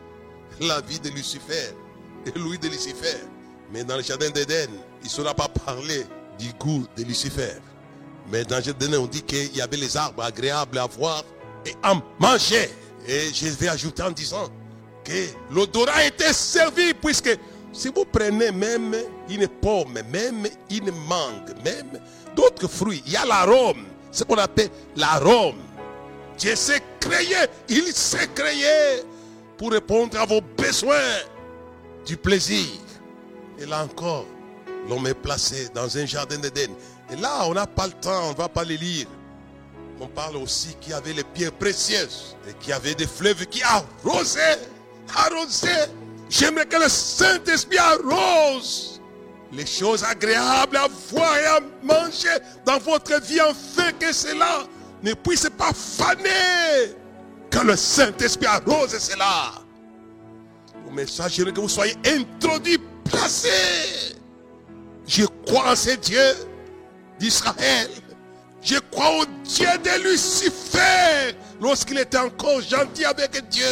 la 0.61 0.80
vie 0.80 0.99
de 1.00 1.11
Lucifer 1.11 1.73
et 2.26 2.38
lui 2.38 2.58
de 2.58 2.68
Lucifer. 2.68 3.16
Mais 3.73 3.85
dans 3.85 3.96
le 3.96 4.02
jardin 4.02 4.30
d'Éden, 4.30 4.68
il 5.02 5.04
ne 5.04 5.11
saura 5.11 5.35
pas 5.35 5.49
parler 5.49 6.04
du 6.38 6.52
goût 6.54 6.87
de 6.96 7.04
Lucifer. 7.04 7.52
Mais 8.30 8.44
dans 8.44 8.58
le 8.58 8.62
jardin, 8.62 8.92
on 8.99 9.06
dit 9.06 9.23
qu'il 9.23 9.56
y 9.56 9.61
avait 9.61 9.76
les 9.76 9.96
arbres 9.96 10.23
agréables 10.23 10.78
à 10.78 10.87
voir 10.87 11.25
et 11.64 11.75
à 11.82 11.94
manger. 12.18 12.70
Et 13.06 13.32
je 13.32 13.46
vais 13.49 13.68
ajouter 13.68 14.02
en 14.02 14.11
disant 14.11 14.49
l'odorat 15.50 16.04
était 16.06 16.32
servi 16.32 16.94
puisque 16.94 17.36
si 17.72 17.88
vous 17.88 18.04
prenez 18.04 18.50
même 18.52 18.96
une 19.28 19.48
pomme, 19.48 20.00
même 20.10 20.46
une 20.70 20.90
mangue, 21.06 21.54
même 21.64 22.00
d'autres 22.34 22.68
fruits, 22.68 23.02
il 23.06 23.12
y 23.12 23.16
a 23.16 23.25
l'arôme. 23.25 23.84
Ce 24.10 24.25
qu'on 24.25 24.38
appelle 24.38 24.70
l'arôme. 24.96 25.60
Dieu 26.38 26.56
s'est 26.56 26.82
créé, 27.00 27.36
il 27.68 27.92
s'est 27.92 28.28
créé 28.34 29.02
pour 29.58 29.72
répondre 29.72 30.18
à 30.18 30.25
vos 30.25 30.40
besoins 30.40 31.18
du 32.06 32.16
plaisir. 32.16 32.66
Et 33.58 33.66
là 33.66 33.84
encore, 33.84 34.26
l'homme 34.88 35.06
est 35.06 35.14
placé 35.14 35.68
dans 35.75 35.96
un 35.96 36.06
jardin 36.06 36.38
d'Éden. 36.38 36.72
Et 37.10 37.16
là, 37.16 37.46
on 37.46 37.54
n'a 37.54 37.66
pas 37.66 37.86
le 37.86 37.92
temps, 37.92 38.28
on 38.28 38.32
ne 38.32 38.36
va 38.36 38.48
pas 38.48 38.64
les 38.64 38.76
lire. 38.76 39.06
On 40.00 40.06
parle 40.06 40.36
aussi 40.36 40.75
qu'il 40.80 40.92
y 40.92 40.94
avait 40.94 41.14
les 41.14 41.25
pierres 41.25 41.52
précieuses 41.52 42.36
et 42.48 42.52
qu'il 42.54 42.70
y 42.70 42.72
avait 42.72 42.94
des 42.94 43.06
fleuves 43.06 43.46
qui 43.46 43.62
arrosaient, 43.62 44.58
arrosaient. 45.14 45.90
J'aimerais 46.28 46.66
que 46.66 46.76
le 46.76 46.88
Saint-Esprit 46.88 47.78
arrose 47.78 49.00
les 49.52 49.66
choses 49.66 50.02
agréables 50.04 50.76
à 50.76 50.88
voir 51.10 51.36
et 51.36 51.46
à 51.46 51.60
manger 51.82 52.36
dans 52.64 52.78
votre 52.78 53.20
vie 53.22 53.40
afin 53.40 53.92
que 53.92 54.12
cela 54.12 54.64
ne 55.02 55.14
puisse 55.14 55.48
pas 55.56 55.72
faner. 55.72 56.94
Que 57.50 57.60
le 57.60 57.76
Saint-Esprit 57.76 58.46
arrose 58.46 58.98
cela. 58.98 59.52
Au 60.86 60.90
message, 60.90 61.34
j'aimerais 61.34 61.52
que 61.52 61.60
vous 61.60 61.68
soyez 61.68 61.94
introduits, 62.06 62.78
placés 63.04 64.16
Je 65.06 65.25
crois 65.46 65.72
en 65.72 65.76
ces 65.76 65.96
dieux 65.96 66.34
d'Israël. 67.18 67.88
Je 68.62 68.78
crois 68.90 69.20
au 69.20 69.25
Dieu 69.44 69.68
de 69.84 70.10
Lucifer 70.10 71.36
lorsqu'il 71.60 71.98
était 71.98 72.18
encore 72.18 72.60
gentil 72.60 73.04
avec 73.04 73.48
Dieu. 73.48 73.64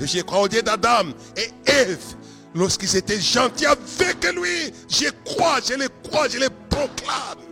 Je 0.00 0.20
crois 0.22 0.42
au 0.42 0.48
Dieu 0.48 0.62
d'Adam 0.62 1.08
et 1.36 1.50
Ève 1.70 2.14
lorsqu'ils 2.54 2.96
étaient 2.96 3.20
gentils 3.20 3.66
avec 3.66 4.24
lui. 4.34 4.72
Je 4.88 5.08
crois, 5.24 5.58
je 5.66 5.74
les 5.74 5.88
crois, 6.04 6.28
je 6.28 6.38
les 6.38 6.48
proclame. 6.68 7.44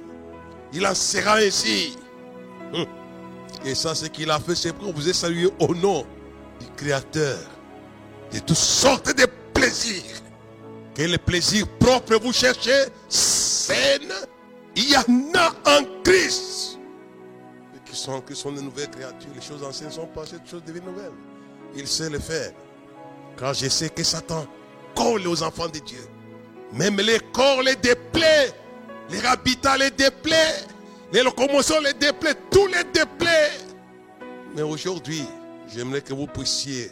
Il 0.73 0.87
en 0.87 0.95
sera 0.95 1.37
ainsi. 1.37 1.97
Hum. 2.73 2.87
Et 3.65 3.75
ça, 3.75 3.95
ce 3.95 4.07
qu'il 4.07 4.31
a 4.31 4.39
fait, 4.39 4.55
c'est 4.55 4.73
pour 4.73 4.93
vous 4.93 5.13
saluer 5.13 5.51
au 5.59 5.75
nom 5.75 6.07
du 6.61 6.67
Créateur 6.77 7.39
de 8.33 8.39
toutes 8.41 8.57
sortes 8.57 9.17
de 9.17 9.27
plaisirs. 9.53 10.03
Quel 10.95 11.19
plaisir 11.19 11.67
propre 11.79 12.17
vous 12.17 12.33
cherchez 12.33 12.87
Saine. 13.09 14.13
Il 14.75 14.91
y 14.91 14.97
en 14.97 15.03
a 15.35 15.53
en 15.79 15.85
Christ. 16.05 16.79
Et 17.75 17.91
qui 17.91 17.97
sont, 17.97 18.21
qui 18.21 18.35
sont 18.35 18.53
de 18.53 18.61
nouvelles 18.61 18.91
créatures. 18.91 19.31
Les 19.35 19.43
choses 19.43 19.63
anciennes 19.63 19.91
sont 19.91 20.07
passées, 20.07 20.37
les 20.43 20.51
choses 20.51 20.63
deviennent 20.65 20.85
nouvelles. 20.85 21.13
Il 21.75 21.87
sait 21.87 22.11
le 22.11 22.19
faire. 22.19 22.53
Car 23.39 23.55
je 23.55 23.69
sais 23.69 23.89
que 23.89 24.03
Satan 24.03 24.47
colle 24.95 25.27
aux 25.29 25.43
enfants 25.43 25.69
de 25.69 25.79
Dieu. 25.79 26.01
Même 26.73 26.97
les 26.99 27.21
corps 27.33 27.63
les 27.63 27.77
déplaît. 27.77 28.53
Les 29.11 29.25
habitats 29.25 29.77
les 29.77 29.91
déplaît. 29.91 30.65
Les 31.13 31.23
locomotions 31.23 31.81
les 31.81 31.95
déplaît. 31.95 32.35
Tout 32.51 32.67
les 32.67 32.85
déplaît. 32.85 33.51
Mais 34.55 34.63
aujourd'hui, 34.63 35.23
j'aimerais 35.73 36.01
que 36.01 36.15
vous 36.15 36.27
puissiez 36.27 36.91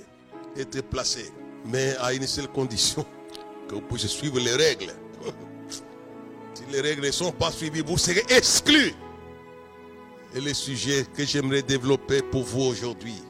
être 0.56 0.82
placés. 0.82 1.32
Mais 1.66 1.96
à 2.00 2.12
une 2.12 2.26
seule 2.26 2.48
condition. 2.48 3.04
Que 3.68 3.74
vous 3.76 3.80
puissiez 3.80 4.08
suivre 4.08 4.38
les 4.38 4.54
règles. 4.54 4.92
Si 6.54 6.62
les 6.70 6.80
règles 6.80 7.04
ne 7.04 7.10
sont 7.10 7.32
pas 7.32 7.50
suivies, 7.50 7.80
vous 7.80 7.98
serez 7.98 8.22
exclus. 8.28 8.94
Et 10.36 10.40
le 10.40 10.54
sujet 10.54 11.04
que 11.16 11.24
j'aimerais 11.24 11.62
développer 11.62 12.22
pour 12.22 12.44
vous 12.44 12.62
aujourd'hui, 12.62 13.20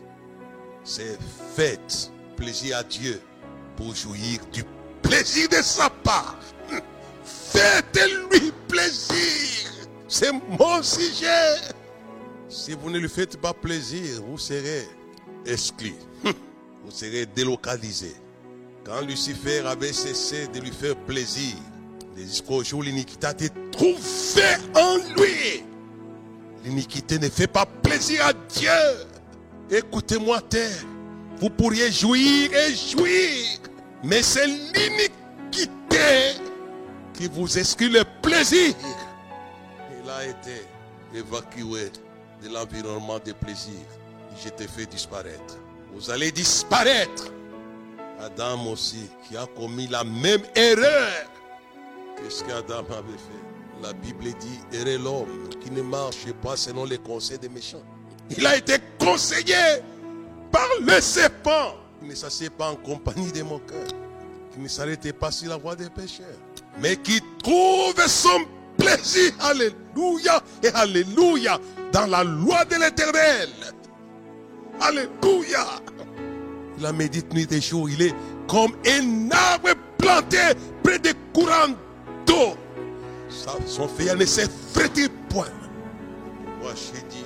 c'est 0.84 1.18
faites 1.56 2.10
plaisir 2.36 2.78
à 2.78 2.82
Dieu 2.84 3.20
pour 3.76 3.94
jouir 3.94 4.40
du 4.52 4.64
plaisir 5.02 5.48
de 5.48 5.62
sa 5.62 5.90
part. 5.90 6.38
Faites-lui 7.24 8.52
plaisir. 8.68 9.70
C'est 10.08 10.32
mon 10.32 10.82
sujet. 10.82 11.56
Si 12.48 12.72
vous 12.72 12.90
ne 12.90 12.98
lui 12.98 13.08
faites 13.08 13.36
pas 13.40 13.52
plaisir, 13.52 14.22
vous 14.26 14.38
serez 14.38 14.86
exclu. 15.46 15.94
Vous 16.22 16.90
serez 16.90 17.26
délocalisé. 17.26 18.14
Quand 18.84 19.00
Lucifer 19.00 19.60
avait 19.60 19.94
cessé 19.94 20.46
de 20.48 20.60
lui 20.60 20.70
faire 20.70 20.96
plaisir, 20.96 21.54
jusqu'au 22.16 22.62
jour 22.62 22.82
l'iniquité 22.82 23.26
a 23.26 23.34
trouvée 23.72 24.56
en 24.74 24.98
lui. 25.16 25.64
L'iniquité 26.62 27.18
ne 27.18 27.28
fait 27.28 27.46
pas 27.46 27.64
plaisir 27.64 28.26
à 28.26 28.32
Dieu. 28.32 28.70
Écoutez-moi, 29.70 30.40
terre. 30.42 30.84
Vous 31.38 31.50
pourriez 31.50 31.90
jouir 31.90 32.50
et 32.54 32.74
jouir. 32.74 33.58
Mais 34.02 34.22
c'est 34.22 34.46
l'iniquité 34.46 36.40
qui 37.14 37.28
vous 37.28 37.58
exclut 37.58 37.88
le 37.88 38.02
plaisir. 38.22 38.74
Il 40.02 40.10
a 40.10 40.26
été 40.26 40.62
évacué 41.14 41.90
de 42.42 42.52
l'environnement 42.52 43.18
des 43.18 43.32
plaisirs. 43.32 43.72
Je 44.42 44.48
t'ai 44.50 44.68
fait 44.68 44.86
disparaître. 44.86 45.58
Vous 45.94 46.10
allez 46.10 46.30
disparaître. 46.30 47.32
Adam 48.20 48.66
aussi, 48.72 49.08
qui 49.26 49.36
a 49.36 49.46
commis 49.46 49.86
la 49.86 50.04
même 50.04 50.42
erreur. 50.54 51.26
Qu'est-ce 52.16 52.44
qu'Adam 52.44 52.84
avait 52.90 53.18
fait 53.18 53.82
La 53.82 53.92
Bible 53.92 54.24
dit, 54.24 54.60
erreur 54.72 54.98
l'homme 54.98 55.48
qui 55.60 55.70
ne 55.70 55.82
marche 55.82 56.32
pas 56.42 56.56
selon 56.56 56.84
les 56.84 56.98
conseils 56.98 57.38
des 57.38 57.48
méchants. 57.48 57.82
Il 58.30 58.46
a 58.46 58.56
été 58.56 58.74
conseillé 58.98 59.54
par 60.50 60.68
le 60.80 61.00
serpent. 61.00 61.74
Il 62.02 62.08
ne 62.08 62.14
s'assied 62.14 62.50
pas 62.50 62.70
en 62.70 62.76
compagnie 62.76 63.30
des 63.32 63.42
moqueurs. 63.42 63.88
Qui 64.52 64.60
ne 64.60 64.68
s'arrêtait 64.68 65.12
pas 65.12 65.30
sur 65.30 65.50
la 65.50 65.56
voie 65.56 65.76
des 65.76 65.90
pécheurs. 65.90 66.26
Mais 66.80 66.96
qui 66.96 67.20
trouve 67.42 68.00
son 68.06 68.44
plaisir, 68.76 69.32
alléluia 69.40 70.42
et 70.62 70.68
alléluia, 70.68 71.58
dans 71.92 72.06
la 72.06 72.24
loi 72.24 72.64
de 72.64 72.76
l'éternel. 72.76 73.50
Alléluia. 74.80 75.66
Il 76.78 76.86
a 76.86 76.92
médite 76.92 77.32
nuit 77.32 77.50
et 77.52 77.60
jour. 77.60 77.88
Il 77.88 78.02
est 78.02 78.14
comme 78.48 78.72
un 78.86 79.30
arbre 79.30 79.70
planté 79.98 80.38
près 80.82 80.98
des 80.98 81.14
courants 81.32 81.74
d'eau. 82.26 82.56
Son 83.66 83.88
feuillage 83.88 84.18
ne 84.18 84.24
s'effrète 84.24 85.10
point. 85.28 85.46
Moi, 86.60 86.72
j'ai 86.74 87.02
dit, 87.08 87.23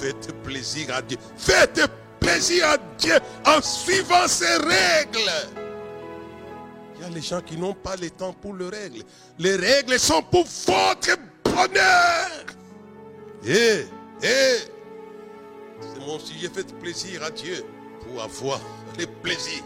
faites 0.00 0.32
plaisir 0.42 0.94
à 0.94 1.02
Dieu. 1.02 1.18
Faites 1.36 1.80
plaisir 2.20 2.66
à 2.66 2.76
Dieu 2.98 3.14
en 3.46 3.60
suivant 3.62 4.26
ses 4.26 4.56
règles. 4.56 5.30
Il 6.96 7.02
y 7.02 7.04
a 7.04 7.08
les 7.10 7.20
gens 7.20 7.40
qui 7.40 7.56
n'ont 7.56 7.74
pas 7.74 7.96
le 7.96 8.10
temps 8.10 8.32
pour 8.32 8.54
les 8.54 8.68
règles. 8.68 9.02
Les 9.38 9.56
règles 9.56 9.98
sont 9.98 10.22
pour 10.22 10.44
votre 10.44 11.16
bonheur. 11.44 12.30
Et, 13.44 13.84
et, 14.22 14.56
c'est 15.80 16.00
mon 16.06 16.18
sujet, 16.18 16.48
faites 16.52 16.74
plaisir 16.78 17.22
à 17.22 17.30
Dieu 17.30 17.64
pour 18.00 18.22
avoir 18.22 18.60
les 18.98 19.06
plaisirs. 19.06 19.62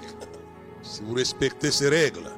Si 0.83 1.03
vous 1.03 1.14
respectez 1.14 1.71
ces 1.71 1.88
règles, 1.88 2.31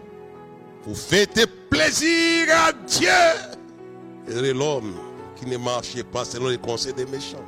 vous 0.85 0.95
faites 0.95 1.47
plaisir 1.71 2.49
à 2.51 2.73
Dieu. 2.73 3.09
Et 4.29 4.53
l'homme 4.53 4.95
qui 5.37 5.47
ne 5.47 5.57
marche 5.57 6.01
pas 6.05 6.25
selon 6.25 6.49
les 6.49 6.59
conseils 6.59 6.93
des 6.93 7.07
méchants, 7.07 7.45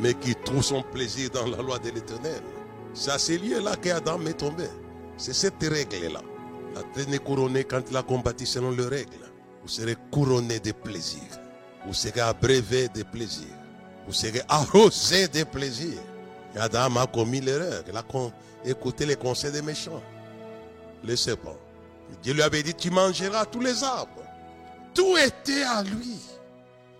mais 0.00 0.14
qui 0.14 0.34
trouve 0.34 0.62
son 0.62 0.82
plaisir 0.82 1.30
dans 1.30 1.46
la 1.46 1.58
loi 1.58 1.78
de 1.78 1.90
l'éternel. 1.90 2.42
C'est 2.94 3.10
à 3.10 3.18
ces 3.18 3.38
lieux-là 3.38 3.76
qu'Adam 3.76 4.24
est 4.26 4.34
tombé. 4.38 4.64
C'est 5.16 5.32
cette 5.34 5.62
règle-là. 5.62 6.20
La 6.74 6.82
tête 6.82 7.12
est 7.12 7.18
couronnée 7.18 7.64
quand 7.64 7.82
il 7.90 7.96
a 7.96 8.02
combattu 8.02 8.46
selon 8.46 8.70
les 8.70 8.86
règles. 8.86 9.12
Vous 9.62 9.68
serez 9.68 9.96
couronné 10.10 10.60
de 10.60 10.72
plaisir. 10.72 11.22
Vous 11.86 11.94
serez 11.94 12.20
abrévé 12.20 12.88
de 12.88 13.02
plaisir. 13.02 13.48
Vous 14.06 14.12
serez 14.12 14.42
arrosé 14.48 15.28
de 15.28 15.44
plaisir. 15.44 15.98
Et 16.54 16.58
Adam 16.58 16.96
a 16.96 17.06
commis 17.06 17.40
l'erreur. 17.40 17.82
Il 17.88 17.96
a 17.96 18.04
écouté 18.64 19.06
les 19.06 19.16
conseils 19.16 19.52
des 19.52 19.62
méchants. 19.62 20.02
Le 21.04 21.16
serpent. 21.16 21.56
Dieu 22.22 22.34
lui 22.34 22.42
avait 22.42 22.62
dit, 22.62 22.74
tu 22.74 22.90
mangeras 22.90 23.44
tous 23.46 23.60
les 23.60 23.84
arbres. 23.84 24.22
Tout 24.94 25.16
était 25.16 25.62
à 25.62 25.82
lui. 25.82 26.16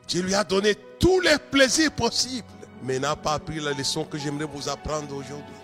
Dieu 0.07 0.23
lui 0.23 0.35
a 0.35 0.45
donné 0.45 0.75
tous 0.99 1.21
les 1.21 1.37
plaisirs 1.51 1.93
possibles. 1.93 2.45
Mais 2.83 2.99
n'a 2.99 3.17
pas 3.17 3.35
appris 3.35 3.61
la 3.61 3.73
leçon 3.73 4.05
que 4.05 4.19
j'aimerais 4.19 4.47
vous 4.47 4.69
apprendre 4.69 5.15
aujourd'hui. 5.15 5.55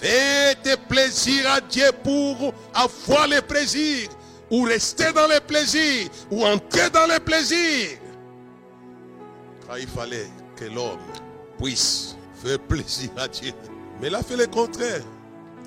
Faites 0.00 0.78
plaisir 0.88 1.50
à 1.50 1.60
Dieu 1.60 1.90
pour 2.04 2.52
avoir 2.74 3.26
les 3.26 3.40
plaisirs. 3.40 4.08
Ou 4.50 4.62
rester 4.62 5.12
dans 5.12 5.26
les 5.26 5.40
plaisirs. 5.40 6.08
Ou 6.30 6.44
entrer 6.44 6.90
dans 6.90 7.06
les 7.06 7.20
plaisirs. 7.20 7.98
Car 9.66 9.78
il 9.78 9.88
fallait 9.88 10.30
que 10.54 10.66
l'homme 10.66 11.00
puisse 11.58 12.16
faire 12.42 12.58
plaisir 12.60 13.10
à 13.16 13.26
Dieu. 13.26 13.52
Mais 14.00 14.08
il 14.08 14.14
a 14.14 14.22
fait 14.22 14.36
le 14.36 14.46
contraire. 14.46 15.02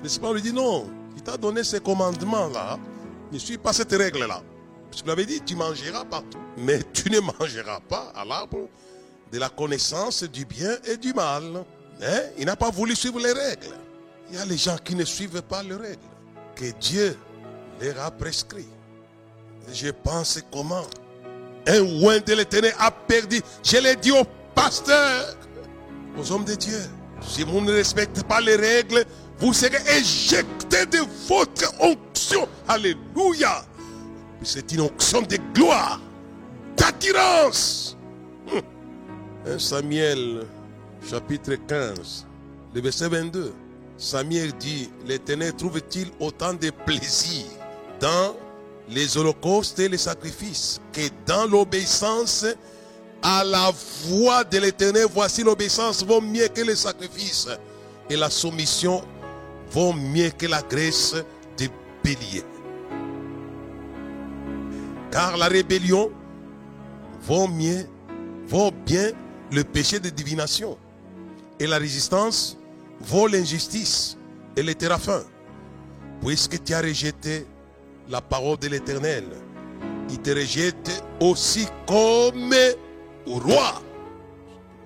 Le 0.02 0.20
pas 0.20 0.32
lui 0.32 0.42
dit 0.42 0.52
non. 0.52 0.88
Il 1.16 1.22
t'a 1.22 1.36
donné 1.36 1.64
ces 1.64 1.80
commandements-là. 1.80 2.78
Ne 3.32 3.38
suis 3.38 3.58
pas 3.58 3.72
cette 3.72 3.92
règle-là. 3.92 4.42
Parce 4.90 5.02
qu'il 5.02 5.10
avait 5.10 5.26
dit, 5.26 5.40
tu 5.44 5.54
mangeras 5.54 6.04
partout. 6.04 6.38
Mais 6.56 6.80
tu 6.92 7.10
ne 7.10 7.20
mangeras 7.20 7.80
pas 7.80 8.12
à 8.14 8.24
l'arbre 8.24 8.68
de 9.32 9.38
la 9.38 9.48
connaissance 9.48 10.24
du 10.24 10.44
bien 10.44 10.76
et 10.86 10.96
du 10.96 11.12
mal. 11.12 11.64
Hein? 12.02 12.20
Il 12.38 12.46
n'a 12.46 12.56
pas 12.56 12.70
voulu 12.70 12.94
suivre 12.96 13.20
les 13.20 13.32
règles. 13.32 13.74
Il 14.30 14.36
y 14.36 14.38
a 14.38 14.44
les 14.44 14.56
gens 14.56 14.76
qui 14.82 14.94
ne 14.94 15.04
suivent 15.04 15.42
pas 15.42 15.62
les 15.62 15.74
règles 15.74 15.98
que 16.54 16.70
Dieu 16.80 17.16
leur 17.80 18.00
a 18.00 18.10
prescrit. 18.10 18.68
je 19.72 19.88
pense 19.88 20.40
comment 20.52 20.84
un 21.66 22.02
oin 22.02 22.18
de 22.20 22.34
l'éternel 22.34 22.74
a 22.78 22.90
perdu. 22.90 23.40
Je 23.62 23.76
l'ai 23.78 23.96
dit 23.96 24.12
au 24.12 24.24
pasteur, 24.54 25.36
aux 26.18 26.32
hommes 26.32 26.44
de 26.44 26.54
Dieu. 26.54 26.80
Si 27.26 27.42
vous 27.42 27.60
ne 27.60 27.72
respectez 27.72 28.22
pas 28.22 28.40
les 28.40 28.56
règles, 28.56 29.04
vous 29.38 29.52
serez 29.52 29.78
éjecté 29.98 30.86
de 30.86 30.98
votre 31.28 31.72
onction. 31.80 32.48
Alléluia. 32.68 33.64
C'est 34.42 34.72
une 34.72 34.82
onction 34.82 35.22
de 35.22 35.36
gloire, 35.54 36.00
d'attirance. 36.76 37.96
1 39.46 39.58
Samuel 39.58 40.46
chapitre 41.08 41.54
15, 41.66 42.26
le 42.74 42.80
verset 42.82 43.08
22. 43.08 43.52
Samuel 43.96 44.52
dit, 44.58 44.90
l'Éternel 45.06 45.54
trouve-t-il 45.54 46.08
autant 46.20 46.52
de 46.52 46.70
plaisir 46.70 47.44
dans 48.00 48.34
les 48.90 49.16
holocaustes 49.16 49.78
et 49.78 49.88
les 49.88 49.98
sacrifices 49.98 50.80
que 50.92 51.00
dans 51.26 51.46
l'obéissance 51.46 52.44
à 53.22 53.42
la 53.44 53.72
voix 54.06 54.44
de 54.44 54.58
l'Éternel 54.58 55.06
Voici 55.12 55.42
l'obéissance 55.42 56.04
vaut 56.04 56.20
mieux 56.20 56.48
que 56.48 56.62
les 56.62 56.76
sacrifices 56.76 57.48
et 58.10 58.16
la 58.16 58.28
soumission 58.28 59.02
vaut 59.70 59.92
mieux 59.94 60.30
que 60.36 60.46
la 60.46 60.60
graisse 60.62 61.14
des 61.56 61.70
béliers. 62.04 62.44
Car 65.10 65.36
la 65.38 65.46
rébellion 65.46 66.10
vaut 67.22 67.48
mieux, 67.48 67.86
vaut 68.46 68.70
bien 68.84 69.12
le 69.52 69.64
péché 69.64 70.00
de 70.00 70.08
divination. 70.10 70.78
Et 71.58 71.66
la 71.66 71.78
résistance 71.78 72.56
vaut 73.00 73.26
l'injustice 73.26 74.16
et 74.56 74.62
les 74.62 74.74
terrafins. 74.74 75.24
Puisque 76.24 76.62
tu 76.62 76.74
as 76.74 76.80
rejeté 76.80 77.46
la 78.08 78.20
parole 78.20 78.58
de 78.58 78.68
l'Éternel, 78.68 79.24
il 80.10 80.18
te 80.18 80.30
rejette 80.30 81.02
aussi 81.20 81.66
comme 81.86 82.54
au 83.26 83.38
roi. 83.38 83.82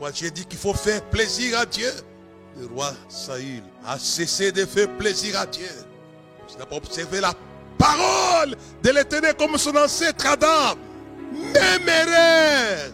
Moi, 0.00 0.10
j'ai 0.12 0.30
dit 0.30 0.44
qu'il 0.44 0.58
faut 0.58 0.74
faire 0.74 1.02
plaisir 1.04 1.58
à 1.58 1.66
Dieu. 1.66 1.90
Le 2.58 2.66
roi 2.66 2.92
Saül 3.08 3.62
a 3.86 3.98
cessé 3.98 4.52
de 4.52 4.64
faire 4.64 4.88
plaisir 4.96 5.38
à 5.38 5.46
Dieu. 5.46 5.68
Il 6.52 6.58
n'a 6.58 6.66
pas 6.66 6.76
observé 6.76 7.20
la 7.20 7.34
parole 7.78 8.54
de 8.82 8.90
l'Éternel 8.90 9.34
comme 9.36 9.58
son 9.58 9.74
ancêtre 9.76 10.26
Adam. 10.26 10.78
Même 11.32 11.88
erreur. 11.88 12.92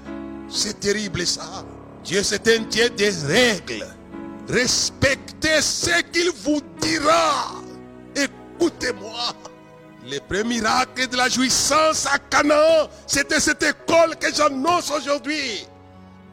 C'est 0.51 0.81
terrible 0.81 1.27
ça. 1.27 1.65
Dieu, 2.05 2.23
c'est 2.23 2.47
un 2.49 2.63
Dieu 2.63 2.91
des 2.91 3.11
règles. 3.27 3.87
Respectez 4.49 5.61
ce 5.61 6.03
qu'il 6.13 6.31
vous 6.43 6.61
dira. 6.81 7.53
Écoutez-moi. 8.17 9.35
Le 10.11 10.19
premier 10.19 10.61
miracle 10.61 11.09
de 11.09 11.17
la 11.17 11.29
jouissance 11.29 12.07
à 12.07 12.19
Canaan, 12.19 12.89
c'était 13.07 13.39
cette 13.39 13.63
école 13.63 14.17
que 14.17 14.35
j'annonce 14.35 14.91
aujourd'hui. 14.91 15.67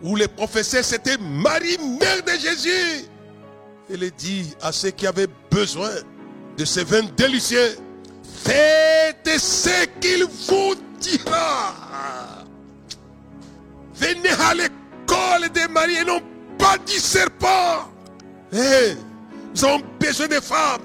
Où 0.02 0.16
le 0.16 0.28
professeur, 0.28 0.84
c'était 0.84 1.18
Marie, 1.18 1.78
mère 1.78 2.24
de 2.24 2.32
Jésus. 2.40 3.06
Elle 3.92 4.10
dit 4.12 4.54
à 4.62 4.72
ceux 4.72 4.92
qui 4.92 5.06
avaient 5.06 5.28
besoin 5.52 5.92
de 6.58 6.66
ce 6.66 6.80
vin 6.80 7.04
délicieux, 7.16 7.78
faites 8.44 9.40
ce 9.40 9.86
qu'il 10.00 10.26
vous 10.26 10.76
dira. 11.00 12.37
Venez 14.00 14.30
à 14.30 14.54
l'école 14.54 15.50
de 15.54 15.72
Marie 15.72 15.98
et 15.98 16.06
non 16.06 16.22
pas 16.58 16.78
du 16.78 16.94
serpent. 16.94 17.90
Eh, 18.54 18.96
nous 19.56 19.66
avons 19.66 19.82
besoin 20.00 20.28
de 20.28 20.40
femmes 20.40 20.82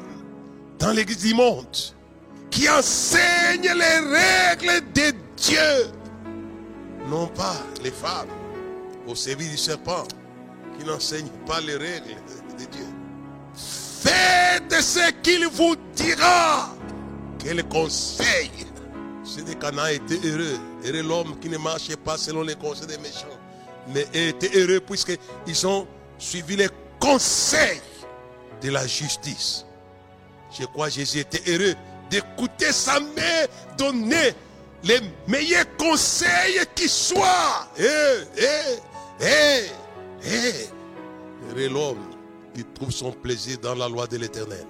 dans 0.79 0.92
l'église 0.92 1.18
du 1.18 1.35
monde 1.35 1.77
qui 2.51 2.68
enseignent 2.68 3.62
les 3.62 3.98
règles 4.18 4.92
de 4.94 5.14
Dieu. 5.37 5.92
Non 7.09 7.27
pas 7.29 7.57
les 7.83 7.90
femmes 7.90 8.29
au 9.07 9.14
service 9.14 9.51
du 9.51 9.57
serpent 9.59 10.07
qui 10.79 10.87
n'enseignent 10.87 11.31
pas 11.46 11.61
les 11.61 11.77
règles 11.77 12.16
de 12.59 12.64
Dieu. 12.64 12.87
Faites 13.55 14.81
ce 14.81 15.11
qu'il 15.22 15.46
vous 15.48 15.77
dira. 15.94 16.75
Quel 17.38 17.64
conseil 17.68 18.51
C'est 19.25 19.45
des 19.45 19.55
Canaan 19.55 19.87
étaient 19.87 20.21
heureux. 20.27 20.59
Heureux 20.85 21.03
l'homme 21.03 21.39
qui 21.41 21.49
ne 21.49 21.59
marchait 21.59 21.97
pas 21.97 22.17
selon 22.17 22.43
les 22.43 22.55
conseils 22.55 22.87
des 22.87 22.99
méchants. 22.99 23.27
Mais 23.89 24.07
étaient 24.13 24.51
heureux 24.59 24.81
puisqu'ils 24.81 25.67
ont 25.67 25.87
suivi 26.19 26.57
les 26.57 26.69
conseils 27.01 27.81
de 28.61 28.71
la 28.71 28.87
justice. 28.87 29.65
Je 30.59 30.65
crois 30.67 30.89
que 30.89 30.95
Jésus 30.95 31.21
était 31.21 31.43
heureux 31.51 31.75
d'écouter 32.11 32.73
sa 32.73 33.01
mère 33.01 33.49
donner 33.79 34.35
les 34.85 35.01
meilleurs 35.27 35.77
conseils 35.77 36.61
qui 36.75 36.89
soient. 36.89 37.69
Eh, 37.79 37.85
eh, 38.37 39.67
eh. 40.25 40.69
Heureux 41.51 41.69
l'homme 41.69 42.11
qui 42.55 42.65
trouve 42.65 42.91
son 42.91 43.13
plaisir 43.13 43.59
dans 43.59 43.75
la 43.75 43.89
loi 43.89 44.07
de 44.07 44.19
l'éternel. 44.19 44.67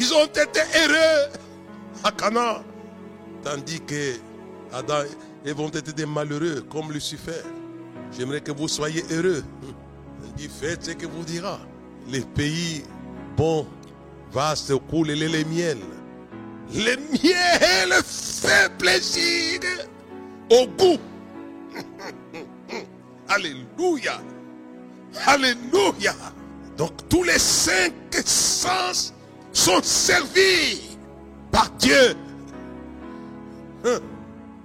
Ils 0.00 0.14
ont 0.14 0.26
été 0.26 0.60
heureux 0.76 1.28
à 2.04 2.12
Cana. 2.12 2.62
Tandis 3.42 3.80
que 3.80 4.14
Adam 4.72 5.02
et 5.44 5.52
vont 5.52 5.70
être 5.72 5.94
des 5.94 6.06
malheureux 6.06 6.64
comme 6.70 6.92
Lucifer. 6.92 7.42
J'aimerais 8.16 8.40
que 8.40 8.52
vous 8.52 8.68
soyez 8.68 9.04
heureux. 9.10 9.44
Il 10.38 10.48
fait 10.48 10.82
ce 10.82 10.92
que 10.92 11.06
vous 11.06 11.24
dira. 11.24 11.58
Les 12.08 12.20
pays 12.20 12.82
bons, 13.36 13.66
vastes, 14.32 14.74
coulent 14.90 15.08
les, 15.08 15.28
les 15.28 15.44
miel. 15.44 15.78
Le 16.74 16.96
miel 17.12 18.02
fait 18.04 18.70
plaisir 18.78 19.60
au 20.50 20.66
goût. 20.66 20.98
Alléluia. 23.28 24.20
Alléluia. 25.26 26.14
Donc 26.76 26.92
tous 27.08 27.24
les 27.24 27.38
cinq 27.38 27.92
sens 28.24 29.12
sont 29.52 29.82
servis 29.82 30.96
par 31.50 31.70
Dieu. 31.78 32.14
Hein? 33.84 34.00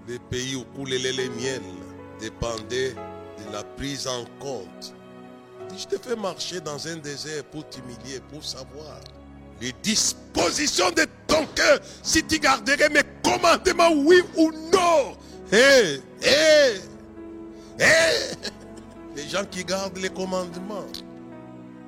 Les 0.08 0.20
pays 0.20 0.56
où 0.56 0.64
coulait 0.76 0.98
les 0.98 1.30
miel 1.30 1.62
dépendaient 2.20 2.94
de 2.94 3.54
la 3.54 3.64
prise 3.64 4.08
en 4.08 4.26
compte. 4.40 4.94
Je 5.78 5.86
te 5.86 5.98
fais 5.98 6.16
marcher 6.16 6.60
dans 6.60 6.88
un 6.88 6.98
désert 6.98 7.44
pour 7.46 7.68
t'humilier, 7.70 8.20
pour 8.32 8.44
savoir 8.44 9.00
les 9.62 9.74
dispositions 9.82 10.92
de 10.92 11.06
ton 11.28 11.46
cœur, 11.56 11.80
si 12.02 12.24
tu 12.24 12.38
garderais 12.38 12.90
mes 12.90 13.04
commandements, 13.24 13.94
oui 13.94 14.22
ou 14.36 14.52
non. 14.52 15.16
Hé, 15.52 16.02
hé, 16.22 16.82
hé. 17.80 18.36
Les 19.16 19.30
gens 19.30 19.46
qui 19.46 19.64
gardent 19.64 19.98
les 19.98 20.10
commandements. 20.10 20.86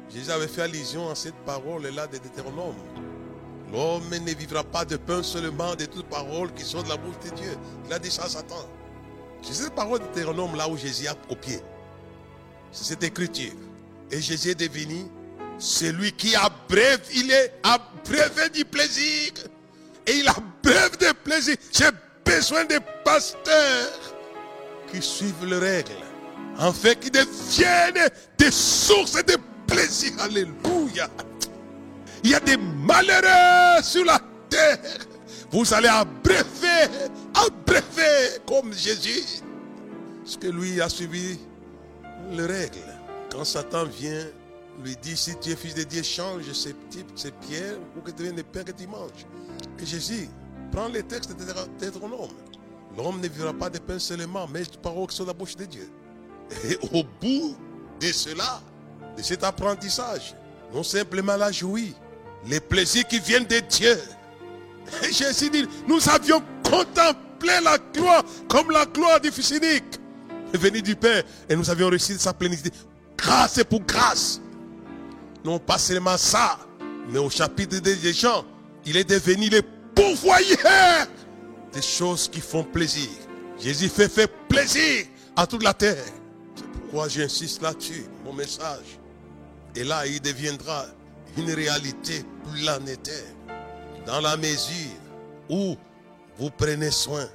Jésus 0.09 0.31
avait 0.31 0.47
fait 0.47 0.61
allusion 0.61 1.09
à 1.09 1.15
cette 1.15 1.35
parole-là 1.45 2.07
de 2.07 2.17
Deutéronome. 2.17 2.75
L'homme 3.71 4.09
ne 4.09 4.33
vivra 4.33 4.63
pas 4.63 4.85
de 4.85 4.97
pain 4.97 5.23
seulement, 5.23 5.75
de 5.75 5.85
toutes 5.85 6.07
paroles 6.07 6.53
qui 6.53 6.63
sont 6.63 6.83
de 6.83 6.89
la 6.89 6.97
bouche 6.97 7.15
de 7.25 7.35
Dieu. 7.35 7.57
Il 7.87 7.93
a 7.93 7.99
dit 7.99 8.11
ça 8.11 8.23
à 8.25 8.29
Satan. 8.29 8.69
C'est 9.41 9.53
cette 9.53 9.75
parole 9.75 9.99
de 9.99 10.05
Deutéronome 10.05 10.55
là 10.55 10.67
où 10.67 10.77
Jésus 10.77 11.07
a 11.07 11.13
copié. 11.13 11.59
C'est 12.71 12.85
cette 12.85 13.03
écriture. 13.03 13.53
Et 14.11 14.21
Jésus 14.21 14.49
est 14.51 14.55
devenu 14.55 15.05
celui 15.57 16.11
qui 16.11 16.35
abrève, 16.35 17.01
il 17.13 17.31
est 17.31 17.53
abreuvé 17.63 18.49
du 18.53 18.65
plaisir. 18.65 19.31
Et 20.07 20.17
il 20.17 20.27
abreuve 20.27 20.97
de 20.97 21.11
plaisir. 21.23 21.55
J'ai 21.71 21.89
besoin 22.23 22.65
de 22.65 22.79
pasteurs 23.03 24.15
qui 24.91 25.01
suivent 25.01 25.45
les 25.45 25.57
règles. 25.57 25.91
En 26.59 26.71
fait, 26.71 26.99
qui 26.99 27.09
deviennent 27.09 28.09
des 28.37 28.51
sources 28.51 29.23
de 29.25 29.37
plaisir. 29.67 30.11
Alléluia. 30.19 31.09
Il 32.25 32.31
y 32.31 32.33
a 32.33 32.39
des 32.39 32.57
malheureux 32.57 33.83
sur 33.83 34.03
la 34.03 34.19
terre. 34.49 34.79
Vous 35.51 35.71
allez 35.75 35.87
abreuver, 35.87 36.89
abreuver 37.35 38.39
comme 38.47 38.73
Jésus. 38.73 39.43
Parce 40.23 40.35
que 40.35 40.47
lui 40.47 40.81
a 40.81 40.89
suivi 40.89 41.37
les 42.31 42.45
règles. 42.47 42.79
Quand 43.31 43.45
Satan 43.45 43.85
vient, 43.85 44.25
lui 44.83 44.95
dit, 44.99 45.15
si 45.15 45.37
tu 45.37 45.51
es 45.51 45.55
fils 45.55 45.75
de 45.75 45.83
Dieu, 45.83 46.01
change 46.01 46.51
ces, 46.51 46.73
petites, 46.73 47.05
ces 47.15 47.29
pierres 47.29 47.77
pour 47.93 48.01
que 48.01 48.09
tu 48.09 48.17
deviennes 48.17 48.37
des 48.37 48.43
pains 48.43 48.63
que 48.63 48.71
tu 48.71 48.87
manges. 48.87 49.27
Et 49.79 49.85
Jésus 49.85 50.27
prend 50.71 50.87
les 50.87 51.03
textes 51.03 51.31
Deutéronome. 51.79 52.31
L'homme 52.97 53.21
ne 53.21 53.27
vivra 53.27 53.53
pas 53.53 53.69
de 53.69 53.77
pain 53.77 53.99
seulement, 53.99 54.47
mais 54.51 54.63
de 54.63 54.77
paroles 54.77 55.05
qui 55.09 55.15
sont 55.15 55.27
la 55.27 55.33
bouche 55.33 55.55
de 55.55 55.65
Dieu. 55.65 55.91
Et 56.67 56.75
au 56.91 57.03
bout 57.21 57.55
de 57.99 58.07
cela, 58.07 58.63
de 59.15 59.21
cet 59.21 59.43
apprentissage, 59.43 60.35
non 60.73 60.81
simplement 60.81 61.37
la 61.37 61.51
jouir, 61.51 61.93
les 62.47 62.59
plaisirs 62.59 63.07
qui 63.07 63.19
viennent 63.19 63.45
de 63.45 63.59
Dieu. 63.59 63.97
Et 65.03 65.11
Jésus 65.11 65.49
dit, 65.49 65.67
nous 65.87 65.99
avions 66.09 66.41
contemplé 66.63 67.53
la 67.63 67.77
gloire 67.93 68.23
comme 68.47 68.71
la 68.71 68.85
gloire 68.85 69.19
du 69.19 69.31
Fils 69.31 69.51
unique, 69.51 69.99
venu 70.53 70.81
du 70.81 70.95
Père, 70.95 71.23
et 71.49 71.55
nous 71.55 71.69
avions 71.69 71.89
reçu 71.89 72.17
sa 72.17 72.33
plénitude. 72.33 72.73
Grâce 73.17 73.63
pour 73.63 73.81
grâce. 73.81 74.41
Non 75.43 75.59
pas 75.59 75.77
seulement 75.77 76.17
ça, 76.17 76.59
mais 77.09 77.19
au 77.19 77.29
chapitre 77.29 77.79
des 77.79 78.13
gens, 78.13 78.45
il 78.85 78.97
est 78.97 79.09
devenu 79.09 79.49
le 79.49 79.61
pourvoyeur 79.93 81.07
des 81.73 81.81
choses 81.81 82.27
qui 82.27 82.41
font 82.41 82.63
plaisir. 82.63 83.09
Jésus 83.59 83.89
fait, 83.89 84.09
fait 84.09 84.31
plaisir 84.47 85.05
à 85.35 85.47
toute 85.47 85.63
la 85.63 85.73
terre. 85.73 86.03
C'est 86.55 86.67
pourquoi 86.67 87.07
j'insiste 87.07 87.61
là-dessus, 87.61 88.05
mon 88.23 88.33
message. 88.33 88.99
Et 89.75 89.83
là, 89.83 90.05
il 90.05 90.21
deviendra 90.21 90.85
une 91.37 91.51
réalité 91.51 92.23
planétaire. 92.53 93.33
Dans 94.05 94.21
la 94.21 94.37
mesure 94.37 94.99
où 95.49 95.75
vous 96.37 96.49
prenez 96.51 96.91
soin 96.91 97.27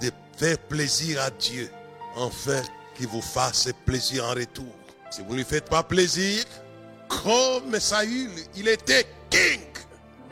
de 0.00 0.10
faire 0.36 0.58
plaisir 0.58 1.22
à 1.22 1.30
Dieu, 1.30 1.70
enfin 2.16 2.62
qu'il 2.96 3.06
vous 3.06 3.22
fasse 3.22 3.68
plaisir 3.86 4.24
en 4.24 4.30
retour. 4.30 4.74
Si 5.10 5.22
vous 5.22 5.32
ne 5.32 5.38
lui 5.38 5.44
faites 5.44 5.68
pas 5.68 5.82
plaisir, 5.82 6.44
comme 7.08 7.78
Saül, 7.78 8.30
il 8.56 8.68
était 8.68 9.06
king, 9.28 9.60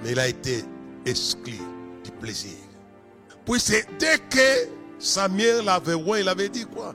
mais 0.03 0.13
il 0.13 0.19
a 0.19 0.29
été 0.29 0.65
exclu 1.05 1.59
du 2.05 2.11
plaisir. 2.13 2.57
Puis 3.45 3.61
c'est 3.61 3.87
dès 3.99 4.19
que 4.31 4.69
Samuel 4.99 5.65
l'avait 5.65 5.97
vu, 5.97 6.21
il 6.21 6.29
avait 6.29 6.49
dit 6.49 6.65
quoi? 6.65 6.95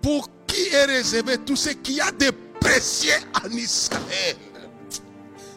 Pour 0.00 0.28
qui 0.46 0.68
est 0.68 0.84
réservé 0.84 1.38
tout 1.38 1.56
ce 1.56 1.70
qui 1.70 2.00
a 2.00 2.10
de 2.10 2.30
précieux 2.60 3.12
en 3.44 3.50
Israël? 3.50 4.36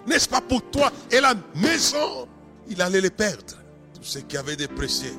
N'est-ce 0.07 0.29
pas 0.29 0.41
pour 0.41 0.63
toi 0.71 0.91
et 1.11 1.19
la 1.19 1.35
maison? 1.55 2.27
Il 2.69 2.81
allait 2.81 3.01
les 3.01 3.09
perdre. 3.09 3.55
Tout 3.93 4.03
ce 4.03 4.19
qui 4.19 4.37
avait 4.37 4.55
de 4.55 4.67
précieux. 4.67 5.13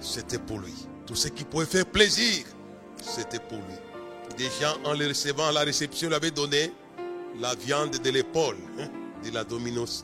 c'était 0.00 0.38
pour 0.38 0.58
lui. 0.58 0.74
Tout 1.06 1.14
ce 1.14 1.28
qui 1.28 1.44
pouvait 1.44 1.66
faire 1.66 1.86
plaisir, 1.86 2.44
c'était 3.02 3.38
pour 3.38 3.58
lui. 3.58 4.36
Des 4.36 4.48
gens, 4.60 4.76
en 4.84 4.94
le 4.94 5.08
recevant 5.08 5.46
à 5.48 5.52
la 5.52 5.60
réception, 5.60 6.10
lui 6.10 6.32
donné 6.32 6.72
la 7.40 7.54
viande 7.54 7.96
de 7.98 8.10
l'épaule. 8.10 8.56
hein, 8.78 8.88
de 9.24 9.30
la, 9.30 9.44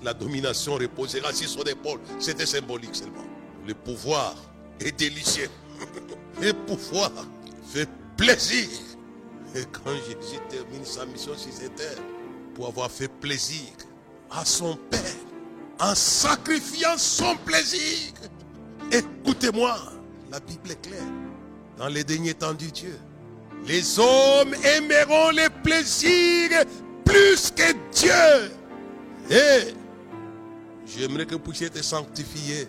la 0.03 0.15
domination 0.15 0.75
reposera 0.75 1.33
sur 1.33 1.49
son 1.49 1.63
épaule. 1.65 2.01
C'était 2.19 2.47
symbolique 2.47 2.95
seulement. 2.95 3.25
Le 3.67 3.75
pouvoir 3.75 4.35
est 4.81 4.93
délicieux. 4.99 5.49
Le 6.41 6.53
pouvoir 6.53 7.11
fait 7.67 7.89
plaisir. 8.17 8.69
Et 9.55 9.65
quand 9.73 9.93
Jésus 10.07 10.41
termine 10.49 10.85
sa 10.85 11.05
mission 11.05 11.37
sur 11.37 11.53
cette 11.53 11.75
terre, 11.75 11.99
pour 12.55 12.69
avoir 12.69 12.91
fait 12.91 13.09
plaisir 13.09 13.69
à 14.31 14.45
son 14.45 14.77
Père, 14.91 15.01
en 15.81 15.95
sacrifiant 15.95 16.97
son 16.97 17.37
plaisir, 17.37 18.13
écoutez-moi, 18.93 19.77
la 20.31 20.41
Bible 20.41 20.71
est 20.71 20.81
claire. 20.81 21.03
Dans 21.77 21.89
les 21.89 22.05
derniers 22.05 22.35
temps 22.35 22.53
du 22.53 22.71
Dieu, 22.71 22.99
les 23.67 23.99
hommes 23.99 24.55
aimeront 24.65 25.31
les 25.31 25.49
plaisirs 25.63 26.65
plus 27.05 27.51
que 27.51 27.73
Dieu. 27.93 28.53
Et 29.31 29.75
j'aimerais 30.87 31.27
que 31.27 31.35
vous 31.35 31.41
puissiez 31.41 31.69
être 31.69 31.83
sanctifiés 31.83 32.69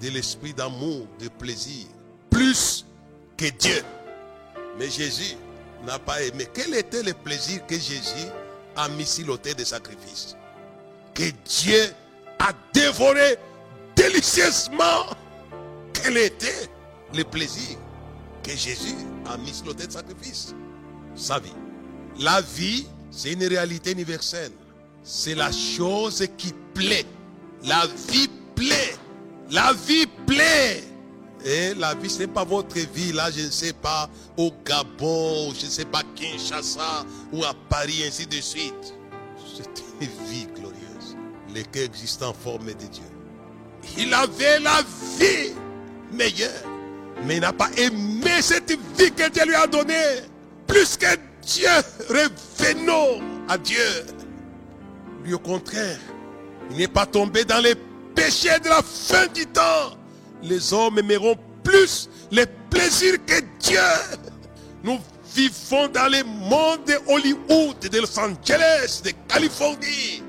de 0.00 0.08
l'esprit 0.10 0.54
d'amour, 0.54 1.06
de 1.20 1.28
plaisir, 1.28 1.86
plus 2.30 2.86
que 3.36 3.46
Dieu. 3.50 3.82
Mais 4.78 4.88
Jésus 4.88 5.36
n'a 5.84 5.98
pas 5.98 6.22
aimé. 6.22 6.46
Quel 6.52 6.74
était 6.74 7.02
le 7.02 7.12
plaisir 7.12 7.66
que 7.66 7.74
Jésus 7.74 8.28
a 8.76 8.88
mis 8.88 9.06
sur 9.06 9.26
l'autel 9.26 9.54
de 9.54 9.64
sacrifice 9.64 10.36
Que 11.14 11.30
Dieu 11.44 11.92
a 12.38 12.52
dévoré 12.72 13.36
délicieusement. 13.94 15.06
Quel 15.92 16.16
était 16.16 16.68
le 17.14 17.24
plaisir 17.24 17.76
que 18.42 18.50
Jésus 18.50 18.96
a 19.26 19.36
mis 19.36 19.52
sur 19.52 19.66
l'autel 19.66 19.86
de 19.86 19.92
sacrifice 19.92 20.54
Sa 21.14 21.38
vie. 21.38 21.52
La 22.18 22.40
vie, 22.40 22.86
c'est 23.10 23.32
une 23.32 23.44
réalité 23.44 23.92
universelle. 23.92 24.52
C'est 25.04 25.34
la 25.34 25.52
chose 25.52 26.26
qui 26.38 26.52
plaît. 26.74 27.06
La 27.64 27.86
vie 28.08 28.28
plaît. 28.54 28.94
La 29.50 29.72
vie 29.72 30.06
plaît. 30.26 30.82
Et 31.44 31.74
la 31.74 31.94
vie, 31.94 32.08
ce 32.08 32.20
n'est 32.20 32.26
pas 32.28 32.44
votre 32.44 32.78
vie, 32.78 33.12
là, 33.12 33.28
je 33.30 33.46
ne 33.46 33.50
sais 33.50 33.72
pas, 33.72 34.08
au 34.36 34.52
Gabon, 34.64 35.52
je 35.58 35.66
ne 35.66 35.70
sais 35.70 35.84
pas, 35.84 36.02
Kinshasa, 36.14 37.04
ou 37.32 37.42
à 37.44 37.52
Paris, 37.68 38.04
ainsi 38.06 38.26
de 38.26 38.40
suite. 38.40 38.94
C'est 39.56 39.82
une 40.00 40.26
vie. 40.28 40.46
Le 41.54 41.62
cœur 41.62 41.84
existe 41.84 42.22
en 42.22 42.32
forme 42.32 42.66
de 42.66 42.72
Dieu. 42.72 43.02
Il 43.98 44.12
avait 44.14 44.58
la 44.60 44.80
vie 45.18 45.52
meilleure. 46.12 46.50
Mais 47.24 47.36
il 47.36 47.40
n'a 47.40 47.52
pas 47.52 47.70
aimé 47.76 48.40
cette 48.40 48.70
vie 48.70 49.12
que 49.12 49.28
Dieu 49.28 49.44
lui 49.44 49.54
a 49.54 49.66
donnée. 49.66 50.22
Plus 50.66 50.96
que 50.96 51.06
Dieu, 51.42 51.68
revenons 52.08 53.22
à 53.48 53.58
Dieu. 53.58 54.06
Lui, 55.24 55.34
au 55.34 55.38
contraire, 55.38 55.98
il 56.70 56.78
n'est 56.78 56.88
pas 56.88 57.06
tombé 57.06 57.44
dans 57.44 57.60
les 57.60 57.74
péchés 58.14 58.58
de 58.60 58.68
la 58.68 58.82
fin 58.82 59.26
du 59.28 59.46
temps. 59.46 59.96
Les 60.42 60.72
hommes 60.72 60.98
aimeront 60.98 61.36
plus 61.62 62.08
les 62.30 62.46
plaisirs 62.70 63.18
que 63.26 63.40
Dieu. 63.60 63.78
Nous 64.82 64.98
vivons 65.34 65.88
dans 65.88 66.10
le 66.10 66.24
monde 66.24 66.84
de 66.86 66.94
Hollywood, 67.06 67.78
de 67.78 68.00
Los 68.00 68.18
Angeles, 68.18 69.02
de 69.04 69.12
Californie, 69.28 70.22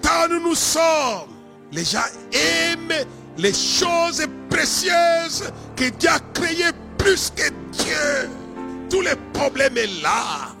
Town 0.00 0.32
où 0.32 0.48
nous 0.48 0.54
sommes. 0.54 1.30
Les 1.70 1.84
gens 1.84 2.00
aiment 2.32 3.06
les 3.38 3.54
choses 3.54 4.26
précieuses 4.50 5.50
que 5.76 5.88
Dieu 5.88 6.10
a 6.10 6.18
créées 6.34 6.72
plus 6.98 7.30
que 7.30 7.48
Dieu. 7.72 8.30
Tous 8.90 9.00
les 9.00 9.16
problèmes 9.32 9.76
est 9.78 10.02
là. 10.02 10.54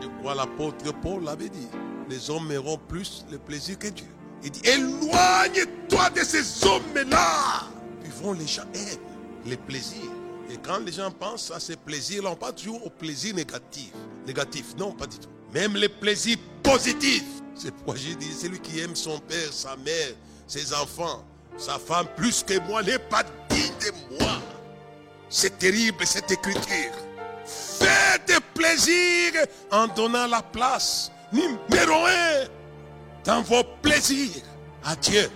De 0.00 0.08
quoi 0.20 0.34
l'apôtre 0.34 0.92
Paul 1.00 1.28
avait 1.28 1.48
dit 1.48 1.68
Les 2.08 2.28
hommes 2.28 2.50
aimeront 2.50 2.78
plus 2.88 3.24
le 3.30 3.38
plaisir 3.38 3.78
que 3.78 3.88
Dieu. 3.88 4.06
Il 4.42 4.50
dit 4.50 4.62
Éloigne-toi 4.68 6.10
de 6.10 6.20
ces 6.24 6.66
hommes-là. 6.66 7.68
Vivons 8.02 8.32
les 8.32 8.46
gens 8.46 8.62
aiment 8.74 8.98
les 9.46 9.56
plaisirs. 9.56 10.10
Et 10.50 10.56
quand 10.56 10.80
les 10.84 10.92
gens 10.92 11.10
pensent 11.10 11.52
à 11.52 11.60
ces 11.60 11.76
plaisirs-là, 11.76 12.30
on 12.32 12.36
pas 12.36 12.52
toujours 12.52 12.84
au 12.84 12.90
plaisir 12.90 13.34
négatif. 13.34 13.92
Négatif, 14.26 14.74
non, 14.76 14.92
pas 14.92 15.06
du 15.06 15.18
tout. 15.18 15.28
Même 15.52 15.76
les 15.76 15.88
plaisirs 15.88 16.38
positifs. 16.62 17.24
C'est 17.54 17.72
pourquoi 17.74 17.96
j'ai 17.96 18.14
dit 18.14 18.32
Celui 18.32 18.60
qui 18.60 18.80
aime 18.80 18.96
son 18.96 19.18
père, 19.20 19.52
sa 19.52 19.76
mère, 19.76 20.14
ses 20.46 20.72
enfants, 20.72 21.24
sa 21.56 21.78
femme 21.78 22.06
plus 22.16 22.42
que 22.42 22.58
moi 22.60 22.82
n'est 22.82 22.98
pas 22.98 23.22
digne 23.50 23.72
de 23.80 24.18
moi. 24.18 24.32
C'est 25.28 25.58
terrible 25.58 26.04
cette 26.06 26.30
écriture. 26.30 26.92
Faites 27.44 28.26
des 28.26 28.40
plaisirs 28.54 29.46
en 29.70 29.86
donnant 29.88 30.26
la 30.26 30.42
place 30.42 31.10
numéro 31.32 32.06
un 32.06 32.44
dans 33.24 33.42
vos 33.42 33.64
plaisirs 33.82 34.42
à 34.84 34.96
Dieu. 34.96 35.30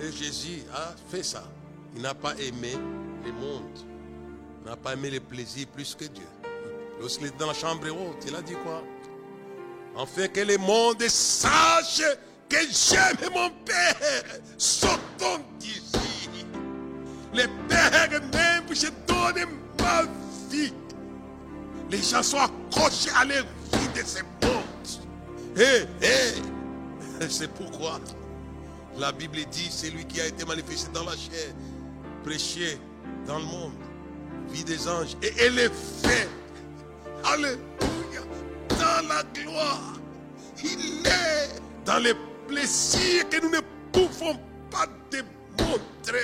Et 0.00 0.12
Jésus 0.12 0.62
a 0.74 0.94
fait 1.10 1.22
ça. 1.22 1.44
Il 1.96 2.02
n'a 2.02 2.14
pas 2.14 2.34
aimé 2.38 2.72
le 3.24 3.32
monde. 3.32 3.78
Il 4.62 4.70
n'a 4.70 4.76
pas 4.76 4.92
aimé 4.92 5.10
les 5.10 5.20
plaisirs 5.20 5.66
plus 5.68 5.94
que 5.94 6.04
Dieu. 6.04 6.26
Lorsqu'il 7.00 7.28
était 7.28 7.38
dans 7.38 7.46
la 7.46 7.54
chambre 7.54 7.88
haute, 7.88 8.24
il 8.26 8.34
a 8.34 8.42
dit 8.42 8.54
quoi? 8.64 8.82
Enfin 9.98 10.28
que 10.28 10.40
le 10.40 10.56
monde 10.58 11.02
sache 11.08 12.02
que 12.48 12.56
j'aime 12.70 13.32
mon 13.34 13.50
Père. 13.64 14.22
Sortons 14.56 15.42
d'ici. 15.58 16.46
Le 17.34 17.46
Père 17.68 18.08
même, 18.32 18.64
je 18.70 18.86
donne 19.08 19.48
ma 19.80 20.02
vie. 20.48 20.72
Les 21.90 22.00
gens 22.00 22.22
sont 22.22 22.38
accrochés 22.38 23.10
à 23.16 23.24
la 23.24 23.42
vie 23.42 23.88
de 23.92 24.06
ce 24.06 24.22
monde. 24.22 25.56
Hé, 25.56 25.88
hé, 26.00 27.26
c'est 27.28 27.50
pourquoi 27.52 27.98
la 28.98 29.10
Bible 29.10 29.38
dit, 29.50 29.68
c'est 29.68 29.90
lui 29.90 30.04
qui 30.04 30.20
a 30.20 30.26
été 30.26 30.44
manifesté 30.44 30.90
dans 30.92 31.04
la 31.04 31.12
chair, 31.16 31.52
prêché 32.24 32.78
dans 33.26 33.38
le 33.38 33.44
monde, 33.44 33.72
vie 34.50 34.64
des 34.64 34.88
anges 34.88 35.16
et 35.22 35.32
élevé. 35.42 36.28
Alléluia, 37.24 37.58
la 39.08 39.22
gloire. 39.34 39.94
Il 40.62 41.06
est 41.06 41.60
dans 41.84 41.98
les 41.98 42.14
plaisirs 42.46 43.28
que 43.28 43.40
nous 43.40 43.50
ne 43.50 43.60
pouvons 43.92 44.38
pas 44.70 44.86
démontrer. 45.10 46.18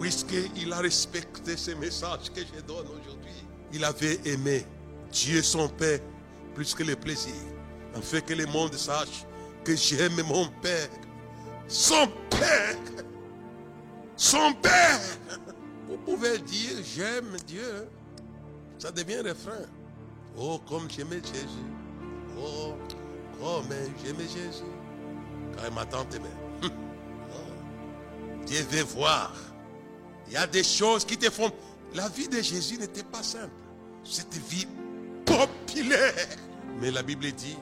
Puisqu'il 0.00 0.72
a 0.72 0.78
respecté 0.78 1.56
ce 1.56 1.72
message 1.72 2.30
que 2.34 2.40
je 2.40 2.60
donne 2.62 2.86
aujourd'hui. 2.86 3.44
Il 3.72 3.84
avait 3.84 4.20
aimé 4.24 4.64
Dieu 5.12 5.42
son 5.42 5.68
Père 5.68 6.00
plus 6.54 6.74
que 6.74 6.82
les 6.82 6.96
plaisirs. 6.96 7.34
Afin 7.94 8.20
que 8.20 8.34
le 8.34 8.46
monde 8.46 8.74
sache 8.74 9.24
que 9.64 9.76
j'aime 9.76 10.22
mon 10.22 10.48
Père. 10.62 10.88
Son 11.68 12.08
Père. 12.30 12.76
Son 14.16 14.52
Père. 14.54 15.00
Vous 15.88 15.98
pouvez 15.98 16.38
dire 16.38 16.76
j'aime 16.96 17.36
Dieu. 17.46 17.88
Ça 18.78 18.90
devient 18.90 19.20
refrain. 19.20 19.66
Oh, 20.38 20.60
comme 20.68 20.88
j'aimais 20.90 21.20
Jésus. 21.22 21.46
Oh, 22.38 22.74
comme 23.40 23.68
j'aimais 24.04 24.24
Jésus. 24.24 24.64
Car 25.56 25.72
ma 25.72 25.84
tante 25.84 26.14
aimait. 26.14 26.28
Oh. 26.62 26.68
Dieu 28.46 28.62
veut 28.70 28.82
voir. 28.82 29.32
Il 30.26 30.34
y 30.34 30.36
a 30.36 30.46
des 30.46 30.64
choses 30.64 31.04
qui 31.04 31.16
te 31.16 31.30
font. 31.30 31.50
La 31.94 32.08
vie 32.08 32.28
de 32.28 32.40
Jésus 32.40 32.78
n'était 32.78 33.02
pas 33.02 33.22
simple. 33.22 33.50
Cette 34.04 34.34
vie 34.34 34.66
populaire. 35.24 36.14
Mais 36.80 36.90
la 36.90 37.02
Bible 37.02 37.30
dit, 37.32 37.56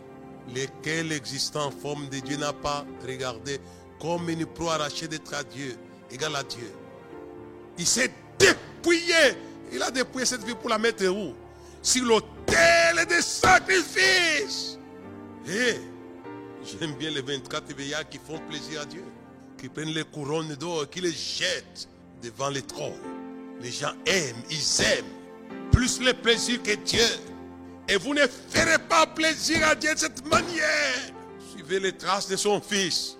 lequel 0.54 1.12
existant 1.12 1.70
forme 1.70 2.08
de 2.08 2.20
Dieu 2.20 2.36
n'a 2.36 2.52
pas 2.52 2.84
regardé 3.06 3.58
comme 4.00 4.28
une 4.28 4.46
proie 4.46 4.74
arrachée 4.74 5.08
d'être 5.08 5.34
à 5.34 5.42
Dieu, 5.42 5.76
égal 6.10 6.36
à 6.36 6.44
Dieu. 6.44 6.72
Il 7.78 7.86
s'est 7.86 8.12
dépouillé. 8.38 9.34
Il 9.72 9.82
a 9.82 9.90
dépouillé 9.90 10.24
cette 10.24 10.44
vie 10.44 10.54
pour 10.54 10.70
la 10.70 10.78
mettre 10.78 11.06
où? 11.06 11.34
Sur 11.88 12.04
l'autel 12.04 13.06
des 13.08 13.22
sacrifices. 13.22 14.78
Et 15.48 15.76
j'aime 16.62 16.92
bien 16.96 17.08
les 17.08 17.22
24 17.22 17.74
veillards 17.74 18.06
qui 18.10 18.18
font 18.18 18.38
plaisir 18.46 18.82
à 18.82 18.84
Dieu, 18.84 19.04
qui 19.56 19.70
prennent 19.70 19.94
les 19.94 20.04
couronnes 20.04 20.54
d'or 20.56 20.90
qui 20.90 21.00
les 21.00 21.12
jettent 21.12 21.88
devant 22.22 22.50
les 22.50 22.60
trônes. 22.60 22.92
Les 23.62 23.72
gens 23.72 23.94
aiment, 24.04 24.42
ils 24.50 24.82
aiment 24.82 25.70
plus 25.72 25.98
le 26.02 26.12
plaisir 26.12 26.62
que 26.62 26.74
Dieu. 26.74 27.08
Et 27.88 27.96
vous 27.96 28.12
ne 28.12 28.26
ferez 28.50 28.78
pas 28.86 29.06
plaisir 29.06 29.66
à 29.66 29.74
Dieu 29.74 29.94
de 29.94 29.98
cette 29.98 30.26
manière. 30.26 31.14
Suivez 31.54 31.80
les 31.80 31.96
traces 31.96 32.28
de 32.28 32.36
son 32.36 32.60
Fils, 32.60 33.16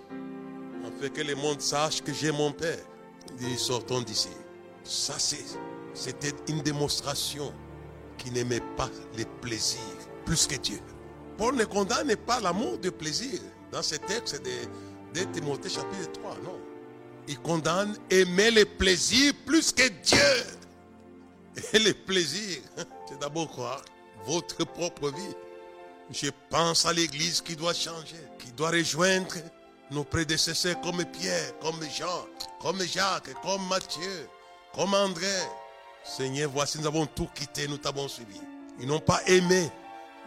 afin 0.86 1.08
que 1.08 1.22
le 1.22 1.36
monde 1.36 1.62
sache 1.62 2.02
que 2.02 2.12
j'ai 2.12 2.32
mon 2.32 2.52
Père. 2.52 2.84
Et 3.40 3.56
sortons 3.56 4.02
d'ici. 4.02 4.28
Ça, 4.84 5.14
c'était 5.94 6.34
une 6.48 6.60
démonstration 6.60 7.50
qui 8.18 8.30
n'aimait 8.30 8.62
pas 8.76 8.90
les 9.16 9.24
plaisirs 9.40 9.80
plus 10.24 10.46
que 10.46 10.56
Dieu. 10.56 10.80
Paul 11.38 11.54
ne 11.54 11.64
condamne 11.64 12.14
pas 12.16 12.40
l'amour 12.40 12.78
de 12.78 12.90
plaisir 12.90 13.40
dans 13.72 13.82
ce 13.82 13.94
texte 13.94 14.42
de, 14.42 15.20
de 15.20 15.24
Timothée 15.32 15.68
chapitre 15.68 16.12
3, 16.12 16.36
non. 16.44 16.60
il 17.26 17.38
condamne 17.40 17.96
aimer 18.10 18.50
les 18.50 18.64
plaisirs 18.64 19.32
plus 19.46 19.72
que 19.72 19.88
Dieu. 19.88 20.44
Et 21.72 21.78
les 21.78 21.94
plaisirs, 21.94 22.60
c'est 23.08 23.18
d'abord 23.20 23.50
quoi? 23.50 23.80
Votre 24.26 24.64
propre 24.64 25.10
vie. 25.10 25.34
Je 26.10 26.30
pense 26.50 26.86
à 26.86 26.92
l'Église 26.92 27.40
qui 27.40 27.54
doit 27.54 27.74
changer, 27.74 28.16
qui 28.38 28.50
doit 28.52 28.70
rejoindre 28.70 29.36
nos 29.90 30.04
prédécesseurs 30.04 30.80
comme 30.80 31.04
Pierre, 31.04 31.58
comme 31.60 31.80
Jean, 31.96 32.26
comme 32.60 32.82
Jacques, 32.82 33.34
comme 33.42 33.66
Matthieu, 33.68 34.28
comme 34.74 34.94
André. 34.94 35.26
Seigneur, 36.16 36.50
voici, 36.50 36.78
nous 36.78 36.86
avons 36.86 37.06
tout 37.06 37.28
quitté, 37.34 37.68
nous 37.68 37.76
t'avons 37.76 38.08
suivi. 38.08 38.40
Ils 38.80 38.86
n'ont 38.86 39.00
pas 39.00 39.20
aimé. 39.26 39.68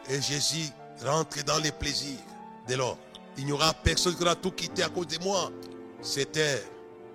Et 0.10 0.22
Jésus 0.22 0.70
rentre 1.04 1.44
dans 1.44 1.58
les 1.58 1.72
plaisirs. 1.72 2.20
Dès 2.68 2.76
lors, 2.76 2.98
il 3.38 3.46
n'y 3.46 3.52
aura 3.52 3.74
personne 3.74 4.16
qui 4.16 4.22
aura 4.22 4.36
tout 4.36 4.52
quitté 4.52 4.84
à 4.84 4.90
cause 4.90 5.08
de 5.08 5.24
moi. 5.24 5.52
Ses 6.02 6.26
terres, 6.26 6.62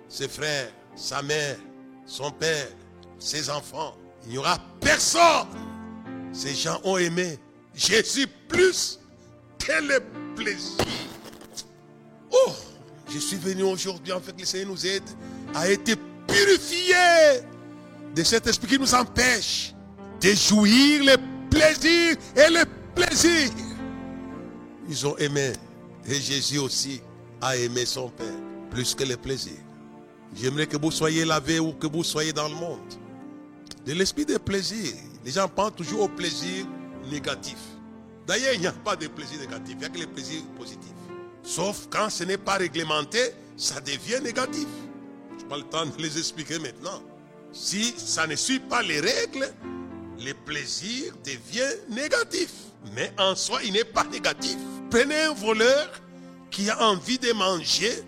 ses 0.09 0.27
frères, 0.27 0.69
sa 0.95 1.21
mère, 1.21 1.57
son 2.05 2.29
père, 2.31 2.67
ses 3.19 3.49
enfants. 3.49 3.95
Il 4.25 4.31
n'y 4.31 4.37
aura 4.37 4.57
personne. 4.81 5.47
Ces 6.33 6.53
gens 6.53 6.79
ont 6.83 6.97
aimé 6.97 7.39
Jésus 7.73 8.27
plus 8.47 8.99
que 9.59 9.81
le 9.81 10.03
plaisir. 10.35 10.85
Oh, 12.31 12.51
je 13.09 13.17
suis 13.17 13.37
venu 13.37 13.63
aujourd'hui 13.63 14.11
en 14.11 14.19
fait 14.19 14.33
que 14.33 14.41
le 14.41 14.45
Seigneur 14.45 14.69
nous 14.69 14.85
aide 14.85 15.09
à 15.55 15.69
être 15.69 15.95
purifiés 16.27 17.43
de 18.17 18.23
cet 18.23 18.47
esprit 18.47 18.67
qui 18.67 18.79
nous 18.79 18.95
empêche 18.95 19.75
de 20.19 20.29
jouir 20.29 21.03
les 21.03 21.17
plaisirs 21.51 22.17
et 22.35 22.49
les 22.49 22.63
plaisirs. 22.95 23.51
Ils 24.89 25.05
ont 25.05 25.15
aimé. 25.17 25.53
Et 26.03 26.15
Jésus 26.15 26.57
aussi 26.57 26.99
a 27.39 27.55
aimé 27.55 27.85
son 27.85 28.09
Père 28.09 28.25
plus 28.71 28.95
que 28.95 29.03
les 29.03 29.17
plaisirs. 29.17 29.61
J'aimerais 30.35 30.65
que 30.65 30.77
vous 30.77 30.89
soyez 30.89 31.25
lavé 31.25 31.59
ou 31.59 31.73
que 31.73 31.85
vous 31.85 32.03
soyez 32.03 32.33
dans 32.33 32.47
le 32.47 32.55
monde. 32.55 32.79
De 33.85 33.93
l'esprit 33.93 34.25
de 34.25 34.37
plaisir. 34.37 34.93
Les 35.23 35.31
gens 35.31 35.47
pensent 35.47 35.75
toujours 35.75 36.01
au 36.01 36.07
plaisir 36.07 36.65
négatif. 37.11 37.59
D'ailleurs, 38.25 38.53
il 38.55 38.61
n'y 38.61 38.67
a 38.67 38.71
pas 38.71 38.95
de 38.95 39.07
plaisir 39.07 39.39
négatif, 39.39 39.73
il 39.73 39.77
n'y 39.77 39.85
a 39.85 39.89
que 39.89 39.99
les 39.99 40.07
plaisirs 40.07 40.41
positifs. 40.57 40.81
Sauf 41.43 41.87
quand 41.91 42.09
ce 42.09 42.23
n'est 42.23 42.37
pas 42.37 42.55
réglementé, 42.55 43.19
ça 43.55 43.79
devient 43.79 44.21
négatif. 44.23 44.67
Je 45.37 45.43
n'ai 45.43 45.49
pas 45.49 45.57
le 45.57 45.63
temps 45.63 45.85
de 45.85 46.01
les 46.01 46.17
expliquer 46.17 46.57
maintenant. 46.57 47.03
Si 47.53 47.93
ça 47.97 48.27
ne 48.27 48.35
suit 48.35 48.59
pas 48.59 48.81
les 48.81 48.99
règles, 48.99 49.51
le 50.19 50.33
plaisir 50.33 51.13
devient 51.23 51.75
négatif. 51.89 52.49
Mais 52.93 53.11
en 53.17 53.35
soi, 53.35 53.59
il 53.63 53.73
n'est 53.73 53.83
pas 53.83 54.03
négatif. 54.05 54.57
Prenez 54.89 55.21
un 55.21 55.33
voleur 55.33 55.89
qui 56.49 56.69
a 56.69 56.81
envie 56.81 57.19
de 57.19 57.33
manger 57.33 58.03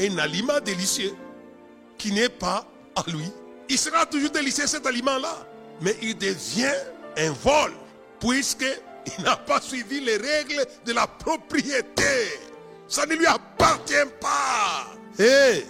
un 0.00 0.18
aliment 0.18 0.60
délicieux 0.60 1.14
qui 1.98 2.12
n'est 2.12 2.28
pas 2.28 2.66
à 2.96 3.04
lui. 3.10 3.30
Il 3.68 3.78
sera 3.78 4.06
toujours 4.06 4.30
délicieux 4.30 4.66
cet 4.66 4.86
aliment-là. 4.86 5.46
Mais 5.80 5.96
il 6.02 6.16
devient 6.16 6.74
un 7.16 7.32
vol 7.32 7.72
puisqu'il 8.20 9.22
n'a 9.24 9.36
pas 9.36 9.60
suivi 9.60 10.00
les 10.00 10.16
règles 10.16 10.64
de 10.84 10.92
la 10.92 11.06
propriété. 11.06 12.38
Ça 12.88 13.06
ne 13.06 13.14
lui 13.14 13.26
appartient 13.26 13.94
pas. 14.20 14.86
Hey. 15.18 15.64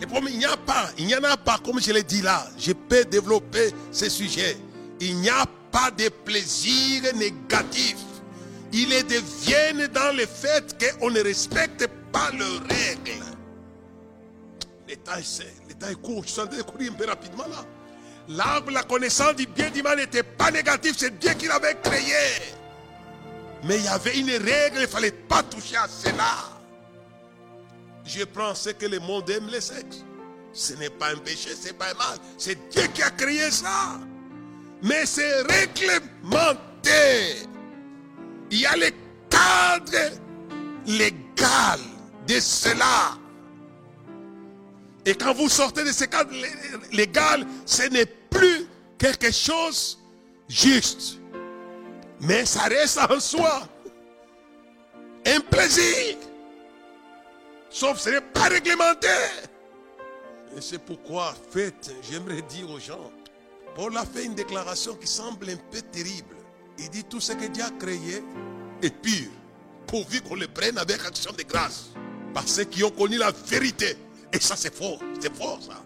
Il 0.00 0.38
n'y 0.38 0.44
a 0.44 0.56
pas, 0.56 0.90
il 0.98 1.06
n'y 1.06 1.14
en 1.14 1.24
a 1.24 1.36
pas, 1.36 1.58
comme 1.58 1.80
je 1.80 1.92
l'ai 1.92 2.02
dit 2.02 2.22
là. 2.22 2.46
Je 2.58 2.72
peux 2.72 3.04
développer 3.04 3.72
ce 3.90 4.08
sujet. 4.08 4.56
Il 5.00 5.16
n'y 5.16 5.28
a 5.28 5.44
pas 5.70 5.90
de 5.90 6.08
plaisir 6.08 7.02
négatif. 7.14 7.96
Ils 8.72 8.88
deviennent 9.06 9.86
dans 9.88 10.16
le 10.16 10.26
fait 10.26 10.76
qu'on 10.98 11.10
ne 11.10 11.20
respecte 11.20 11.88
pas 12.12 12.30
leurs 12.32 12.62
règles. 12.68 13.24
L'état 14.86 15.18
est, 15.18 15.46
l'état 15.68 15.90
est 15.90 16.00
court. 16.00 16.22
Je 16.24 16.32
suis 16.32 16.40
en 16.40 16.46
train 16.46 16.58
de 16.58 16.62
courir 16.62 16.92
un 16.92 16.94
peu 16.94 17.06
rapidement 17.06 17.46
là. 17.46 17.64
L'arbre, 18.28 18.70
la 18.70 18.82
connaissance 18.82 19.36
du 19.36 19.46
bien 19.46 19.70
du 19.70 19.82
mal 19.82 19.96
n'était 19.96 20.22
pas 20.22 20.50
négatif. 20.50 20.94
C'est 20.98 21.18
Dieu 21.18 21.32
qui 21.38 21.46
l'avait 21.46 21.76
créé. 21.82 22.14
Mais 23.64 23.78
il 23.78 23.84
y 23.84 23.88
avait 23.88 24.18
une 24.18 24.30
règle, 24.30 24.76
il 24.76 24.82
ne 24.82 24.86
fallait 24.86 25.10
pas 25.10 25.42
toucher 25.42 25.76
à 25.76 25.88
cela. 25.88 26.57
Je 28.08 28.24
prends 28.24 28.54
ce 28.54 28.70
que 28.70 28.86
le 28.86 29.00
monde 29.00 29.28
aime, 29.28 29.48
le 29.52 29.60
sexe. 29.60 30.02
Ce 30.54 30.72
n'est 30.72 30.88
pas 30.88 31.10
un 31.10 31.18
péché, 31.18 31.50
ce 31.54 31.66
n'est 31.66 31.74
pas 31.74 31.90
un 31.90 31.94
mal. 31.94 32.18
C'est 32.38 32.56
Dieu 32.70 32.84
qui 32.94 33.02
a 33.02 33.10
créé 33.10 33.50
ça. 33.50 34.00
Mais 34.82 35.04
c'est 35.04 35.42
réglementé. 35.42 36.56
Il 38.50 38.60
y 38.60 38.66
a 38.66 38.76
le 38.76 38.90
cadre 39.28 40.16
légal 40.86 41.80
de 42.26 42.40
cela. 42.40 43.18
Et 45.04 45.14
quand 45.14 45.34
vous 45.34 45.50
sortez 45.50 45.84
de 45.84 45.92
ce 45.92 46.06
cadre 46.06 46.32
légal, 46.90 47.46
ce 47.66 47.82
n'est 47.90 48.06
plus 48.06 48.66
quelque 48.96 49.30
chose 49.30 49.98
juste. 50.48 51.18
Mais 52.20 52.46
ça 52.46 52.62
reste 52.62 52.98
en 52.98 53.20
soi 53.20 53.68
un 55.26 55.40
plaisir. 55.40 56.16
Sauf 57.70 57.98
ce 57.98 58.10
n'est 58.10 58.20
pas 58.20 58.48
réglementé. 58.48 59.08
Et 60.56 60.60
c'est 60.60 60.78
pourquoi, 60.78 61.34
faites, 61.50 61.92
j'aimerais 62.02 62.42
dire 62.42 62.70
aux 62.70 62.80
gens, 62.80 63.10
Paul 63.74 63.96
a 63.96 64.04
fait 64.04 64.24
une 64.24 64.34
déclaration 64.34 64.94
qui 64.94 65.06
semble 65.06 65.50
un 65.50 65.56
peu 65.70 65.82
terrible. 65.82 66.36
Il 66.78 66.88
dit 66.90 67.04
tout 67.04 67.20
ce 67.20 67.32
que 67.32 67.46
Dieu 67.46 67.62
a 67.62 67.70
créé 67.70 68.22
est 68.82 68.90
pur, 68.90 69.28
pourvu 69.86 70.20
qu'on 70.22 70.36
le 70.36 70.48
prenne 70.48 70.78
avec 70.78 71.04
action 71.04 71.32
de 71.32 71.42
grâce. 71.42 71.90
Par 72.32 72.48
ceux 72.48 72.64
qui 72.64 72.82
ont 72.84 72.90
connu 72.90 73.18
la 73.18 73.30
vérité. 73.30 73.96
Et 74.32 74.40
ça, 74.40 74.56
c'est 74.56 74.74
fort, 74.74 75.00
c'est 75.20 75.34
fort 75.34 75.60
ça. 75.62 75.82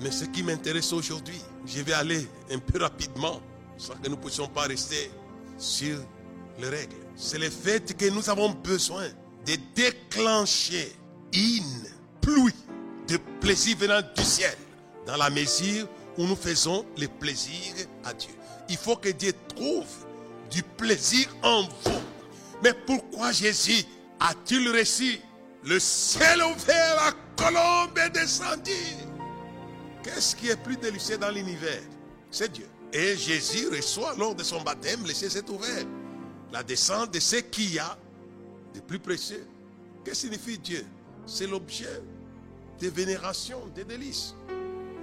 Mais 0.00 0.10
ce 0.10 0.24
qui 0.26 0.42
m'intéresse 0.42 0.92
aujourd'hui, 0.92 1.40
je 1.66 1.82
vais 1.82 1.92
aller 1.92 2.26
un 2.50 2.58
peu 2.58 2.80
rapidement, 2.80 3.40
sans 3.76 3.94
que 3.94 4.08
nous 4.08 4.16
ne 4.16 4.20
puissions 4.20 4.48
pas 4.48 4.62
rester 4.62 5.10
sur 5.56 5.98
les 6.58 6.68
règles. 6.68 6.96
C'est 7.16 7.38
le 7.38 7.50
fait 7.50 7.96
que 7.96 8.08
nous 8.10 8.28
avons 8.30 8.50
besoin 8.50 9.08
déclencher 9.56 10.92
une 11.32 11.86
pluie 12.20 12.54
de 13.08 13.16
plaisir 13.40 13.76
venant 13.78 14.00
du 14.16 14.22
ciel 14.22 14.56
dans 15.06 15.16
la 15.16 15.30
mesure 15.30 15.88
où 16.16 16.24
nous 16.26 16.36
faisons 16.36 16.84
les 16.96 17.08
plaisirs 17.08 17.86
à 18.04 18.12
Dieu. 18.12 18.30
Il 18.68 18.76
faut 18.76 18.96
que 18.96 19.08
Dieu 19.08 19.32
trouve 19.54 19.86
du 20.50 20.62
plaisir 20.62 21.28
en 21.42 21.62
vous. 21.62 22.00
Mais 22.62 22.74
pourquoi 22.86 23.32
Jésus 23.32 23.84
a-t-il 24.20 24.68
reçu 24.70 25.20
le 25.64 25.78
ciel 25.80 26.42
ouvert, 26.42 26.96
la 26.96 27.12
colombe 27.36 27.98
est 27.98 28.10
descendue 28.10 28.72
Qu'est-ce 30.02 30.36
qui 30.36 30.48
est 30.48 30.56
plus 30.56 30.76
délicieux 30.76 31.18
dans 31.18 31.30
l'univers? 31.30 31.82
C'est 32.30 32.52
Dieu. 32.52 32.68
Et 32.92 33.16
Jésus 33.16 33.68
reçoit 33.68 34.14
lors 34.16 34.34
de 34.34 34.42
son 34.42 34.62
baptême, 34.62 35.04
le 35.06 35.12
ciel 35.12 35.30
s'est 35.30 35.48
ouvert. 35.50 35.84
La 36.52 36.62
descente 36.62 37.12
de 37.12 37.20
ce 37.20 37.36
qu'il 37.36 37.74
y 37.74 37.78
a 37.78 37.98
plus 38.80 38.98
précieux. 38.98 39.46
Que 40.04 40.14
signifie 40.14 40.58
Dieu? 40.58 40.84
C'est 41.26 41.46
l'objet 41.46 42.02
de 42.80 42.88
vénération, 42.88 43.60
de 43.74 43.82
délices. 43.82 44.34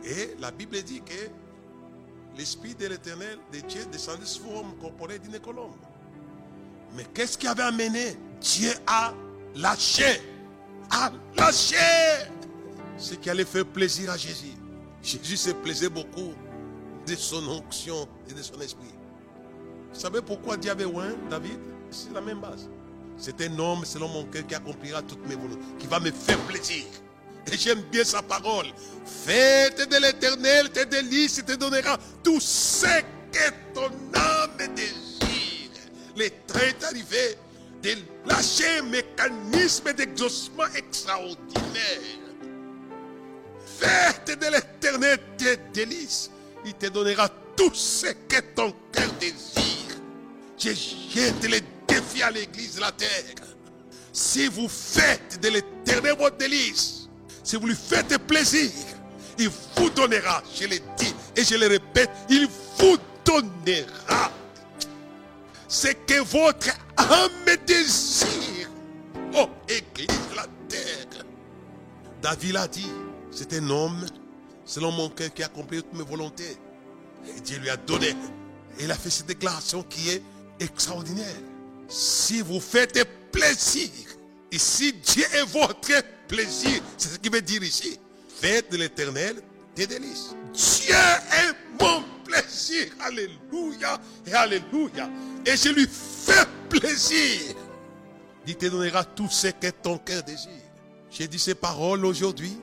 Et 0.04 0.36
la 0.40 0.52
Bible 0.52 0.82
dit 0.84 1.02
que 1.02 2.38
l'Esprit 2.38 2.76
de 2.76 2.88
l'éternel 2.88 3.38
de 3.54 3.60
Dieu 3.60 3.86
descendait 3.92 4.26
sous 4.26 4.44
forme 4.44 4.76
corporelle 4.80 5.20
d'une 5.20 5.40
colombe. 5.40 5.76
Mais 6.96 7.06
qu'est-ce 7.14 7.38
qui 7.38 7.48
avait 7.48 7.64
amené 7.64 8.18
Dieu 8.42 8.72
à 8.88 9.14
lâcher, 9.56 10.22
à 10.92 11.12
lâcher 11.38 11.76
ce 12.98 13.16
qui 13.16 13.30
allait 13.30 13.46
faire 13.46 13.66
plaisir 13.66 14.12
à 14.12 14.18
Jésus. 14.18 14.54
Jésus 15.02 15.38
se 15.38 15.52
plaisait 15.52 15.90
beaucoup 15.90 16.34
de 17.06 17.16
son 17.16 17.48
onction 17.48 18.08
et 18.30 18.34
de 18.34 18.42
son 18.42 18.60
esprit. 18.62 18.94
Vous 19.94 20.00
savez 20.00 20.22
pourquoi 20.22 20.58
Dieu 20.58 20.72
avait 20.72 20.86
oint 20.86 21.14
David? 21.30 21.60
C'est 21.92 22.12
la 22.14 22.22
même 22.22 22.40
base. 22.40 22.68
C'est 23.18 23.40
un 23.42 23.60
homme 23.60 23.86
selon 23.86 24.08
mon 24.10 24.26
cœur 24.26 24.46
qui 24.46 24.56
accomplira 24.56 25.02
toutes 25.02 25.26
mes 25.28 25.36
volontés, 25.36 25.60
qui 25.80 25.88
va 25.88 26.00
me 26.00 26.12
faire 26.12 26.38
plaisir. 26.40 26.86
Et 27.52 27.58
j'aime 27.58 27.82
bien 27.92 28.04
sa 28.04 28.22
parole. 28.22 28.68
Faites 29.06 29.90
de 29.90 29.98
l'éternel 29.98 30.70
tes 30.72 30.86
délices 30.86 31.40
et 31.40 31.44
te 31.44 31.54
donnera 31.54 31.98
tout 32.24 32.40
ce 32.40 32.86
que 33.32 33.50
ton 33.74 33.92
âme 34.14 34.74
désire. 34.76 35.72
Le 36.16 36.30
temps 36.30 36.60
est 36.60 36.84
arrivé 36.84 37.38
de 37.84 37.96
lâcher 38.28 38.82
mécanisme 38.82 39.94
d'exaucement 39.94 40.66
extraordinaire. 40.76 42.20
Faites 43.78 44.40
de 44.40 44.52
l'éternel 44.52 45.20
tes 45.38 45.58
délices 45.74 46.32
il 46.66 46.74
te 46.74 46.88
donnera 46.88 47.30
tout 47.56 47.74
ce 47.74 48.08
que 48.08 48.42
ton 48.56 48.74
cœur 48.92 49.10
désire. 49.20 49.96
Je 50.58 50.72
jette 50.74 51.48
les 51.48 51.62
défis 51.88 52.24
à 52.24 52.32
l'église 52.32 52.76
de 52.76 52.82
la 52.82 52.92
terre. 52.92 53.36
Si 54.12 54.48
vous 54.48 54.70
faites 54.70 55.40
de 55.42 55.50
l'éternel 55.50 56.16
votre 56.18 56.38
délice, 56.38 57.10
si 57.44 57.58
vous 57.58 57.68
lui 57.68 57.76
faites 57.76 58.18
plaisir, 58.20 58.72
il 59.38 59.50
vous 59.50 59.90
donnera, 59.90 60.42
je 60.54 60.66
l'ai 60.66 60.82
dit 60.98 61.14
et 61.36 61.44
je 61.44 61.56
le 61.56 61.68
répète, 61.68 62.10
il 62.30 62.48
vous 62.80 62.98
donnera 63.26 64.32
ce 65.68 65.88
que 65.90 66.22
votre 66.22 66.70
âme 66.98 67.56
désire. 67.68 68.70
Oh, 69.36 69.50
église 69.68 70.08
de 70.32 70.36
la 70.36 70.48
terre. 70.70 71.26
David 72.22 72.56
a 72.56 72.68
dit, 72.68 72.90
c'est 73.32 73.54
un 73.54 73.70
homme 73.70 74.06
selon 74.64 74.92
mon 74.92 75.10
cœur 75.10 75.34
qui 75.34 75.44
a 75.44 75.48
accompli 75.48 75.84
toutes 75.84 75.94
mes 75.94 76.04
volontés. 76.04 76.58
Et 77.36 77.42
Dieu 77.42 77.58
lui 77.60 77.70
a 77.70 77.78
donné. 77.78 78.16
Il 78.80 78.92
a 78.92 78.96
fait 78.96 79.10
cette 79.10 79.28
déclaration 79.28 79.84
qui 79.84 80.10
est 80.10 80.24
extraordinaire. 80.60 81.36
Si 81.88 82.42
vous 82.42 82.60
faites 82.60 83.08
plaisir, 83.32 83.90
si 84.58 84.94
Dieu 84.94 85.26
est 85.34 85.46
votre 85.46 86.04
plaisir, 86.28 86.82
c'est 86.98 87.10
ce 87.10 87.18
qu'il 87.18 87.32
veut 87.32 87.42
dire 87.42 87.64
ici. 87.64 88.00
Faites 88.40 88.72
de 88.72 88.78
l'éternel 88.78 89.42
des 89.76 89.88
délices. 89.88 90.36
Dieu 90.54 90.94
est 90.94 91.82
mon 91.82 92.04
plaisir. 92.24 92.88
Alléluia 93.02 94.00
et 94.26 94.34
Alléluia. 94.34 95.10
Et 95.46 95.56
je 95.56 95.70
lui 95.70 95.88
fais 95.88 96.46
plaisir. 96.70 97.56
Il 98.48 98.56
te 98.56 98.68
donnera 98.68 99.04
tout 99.04 99.30
ce 99.30 99.48
que 99.48 99.70
ton 99.70 99.98
cœur 99.98 100.24
désire. 100.24 100.52
J'ai 101.10 101.28
dit 101.28 101.40
ces 101.40 101.56
paroles 101.56 102.06
aujourd'hui. 102.06 102.58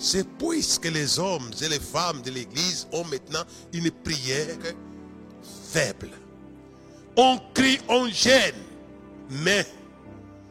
C'est 0.00 0.26
puisque 0.38 0.86
les 0.86 1.18
hommes 1.18 1.50
et 1.60 1.68
les 1.68 1.80
femmes 1.80 2.22
de 2.22 2.30
l'église 2.30 2.86
ont 2.92 3.04
maintenant 3.04 3.44
une 3.72 3.90
prière 3.90 4.56
faible. 5.70 6.10
On 7.16 7.38
crie, 7.52 7.78
on 7.88 8.08
gêne, 8.08 8.54
mais 9.28 9.66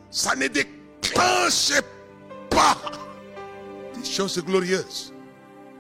ça 0.09 0.36
ne 0.36 0.47
déclenche 0.47 1.72
pas 2.49 2.78
des 3.95 4.05
choses 4.05 4.38
glorieuses. 4.43 5.14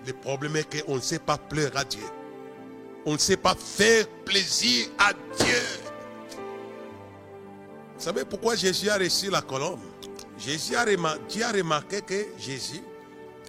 Le 0.05 0.13
problème 0.13 0.55
est 0.55 0.83
qu'on 0.83 0.95
ne 0.95 1.01
sait 1.01 1.19
pas 1.19 1.37
pleurer 1.37 1.77
à 1.77 1.83
Dieu. 1.83 2.03
On 3.05 3.13
ne 3.13 3.17
sait 3.17 3.37
pas 3.37 3.55
faire 3.55 4.07
plaisir 4.25 4.87
à 4.97 5.13
Dieu. 5.13 5.61
Vous 7.97 8.03
savez 8.03 8.25
pourquoi 8.25 8.55
Jésus 8.55 8.89
a 8.89 8.97
reçu 8.97 9.29
la 9.29 9.41
colombe? 9.41 9.79
Jésus 10.39 10.75
a 10.75 10.83
remarqué, 10.83 12.01
que 12.01 12.25
Jésus 12.39 12.81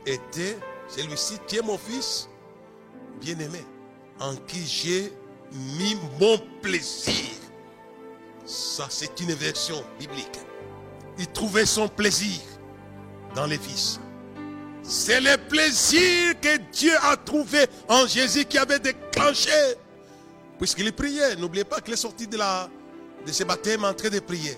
était 0.04 0.58
celui-ci, 0.88 1.38
es 1.54 1.62
mon 1.62 1.78
fils 1.78 2.28
bien-aimé, 3.18 3.64
en 4.20 4.36
qui 4.36 4.66
j'ai 4.66 5.10
mis 5.52 5.96
mon 6.20 6.38
plaisir. 6.60 7.14
Ça, 8.44 8.86
c'est 8.90 9.20
une 9.20 9.32
version 9.34 9.82
biblique. 9.98 10.38
Il 11.18 11.26
trouvait 11.28 11.66
son 11.66 11.88
plaisir 11.88 12.40
dans 13.34 13.46
les 13.46 13.58
fils. 13.58 14.00
C'est 14.82 15.20
le 15.20 15.36
plaisir 15.48 16.40
que 16.40 16.56
Dieu 16.72 16.92
a 17.02 17.16
trouvé 17.16 17.66
en 17.88 18.06
Jésus 18.06 18.44
qui 18.44 18.58
avait 18.58 18.80
déclenché. 18.80 19.50
Puisqu'il 20.58 20.92
priait. 20.92 21.36
N'oubliez 21.36 21.64
pas 21.64 21.80
qu'il 21.80 21.94
est 21.94 21.96
sorti 21.96 22.26
de, 22.26 22.36
la, 22.36 22.68
de 23.24 23.32
ce 23.32 23.44
baptême 23.44 23.84
en 23.84 23.94
train 23.94 24.10
de 24.10 24.20
prier. 24.20 24.56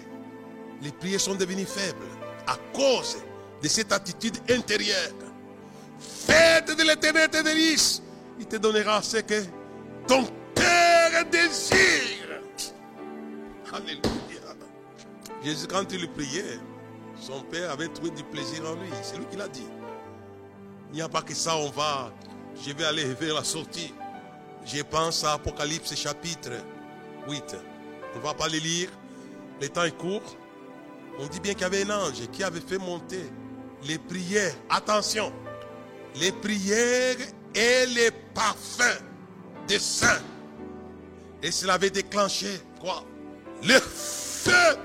Les 0.83 0.93
prières 0.93 1.21
sont 1.21 1.35
devenues 1.35 1.67
faibles 1.67 2.07
à 2.47 2.57
cause 2.75 3.19
de 3.63 3.69
cette 3.69 3.93
attitude 3.93 4.37
intérieure. 4.51 5.13
Faites 5.99 6.77
de 6.77 6.83
l'éternel 6.83 7.29
tes 7.29 7.43
délices. 7.43 8.03
Il 8.39 8.47
te 8.47 8.57
donnera 8.57 9.03
ce 9.03 9.19
que 9.19 9.43
ton 10.07 10.27
désire. 11.23 12.41
Alléluia. 13.73 14.03
Jésus, 15.43 15.67
quand 15.67 15.93
il 15.93 16.09
priait, 16.11 16.59
son 17.21 17.43
père 17.43 17.71
avait 17.71 17.89
trouvé 17.89 18.11
du 18.11 18.23
plaisir 18.25 18.63
en 18.69 18.75
lui. 18.75 18.91
C'est 19.03 19.17
lui 19.17 19.27
qui 19.27 19.37
l'a 19.37 19.49
dit. 19.49 19.67
Il 20.91 20.97
n'y 20.97 21.03
a 21.03 21.09
pas 21.09 21.23
que 21.23 21.35
ça, 21.35 21.57
on 21.57 21.71
va. 21.71 22.13
Je 22.65 22.73
vais 22.73 22.85
aller 22.85 23.05
vers 23.15 23.35
la 23.35 23.45
sortie. 23.45 23.93
Je 24.65 24.83
pense 24.83 25.25
à 25.25 25.35
Apocalypse 25.35 25.95
chapitre 25.95 26.53
8. 27.29 27.57
On 28.17 28.21
va 28.21 28.33
pas 28.33 28.49
le 28.49 28.59
lire. 28.59 28.89
Le 29.61 29.69
temps 29.69 29.85
est 29.85 29.97
court. 29.97 30.37
On 31.19 31.27
dit 31.27 31.41
bien 31.41 31.53
qu'il 31.53 31.63
y 31.63 31.65
avait 31.65 31.85
un 31.85 31.91
ange 31.91 32.29
qui 32.33 32.43
avait 32.43 32.61
fait 32.61 32.79
monter 32.79 33.31
les 33.87 33.99
prières. 33.99 34.55
Attention. 34.71 35.33
Les 36.17 36.33
prières 36.33 37.17
et 37.55 37.87
les 37.87 38.11
parfums 38.33 39.03
des 39.69 39.79
saints. 39.79 40.23
Et 41.45 41.51
cela 41.51 41.75
avait 41.75 41.91
déclenché 41.91 42.59
quoi? 42.81 43.05
Le 43.63 43.79
feu 43.79 44.79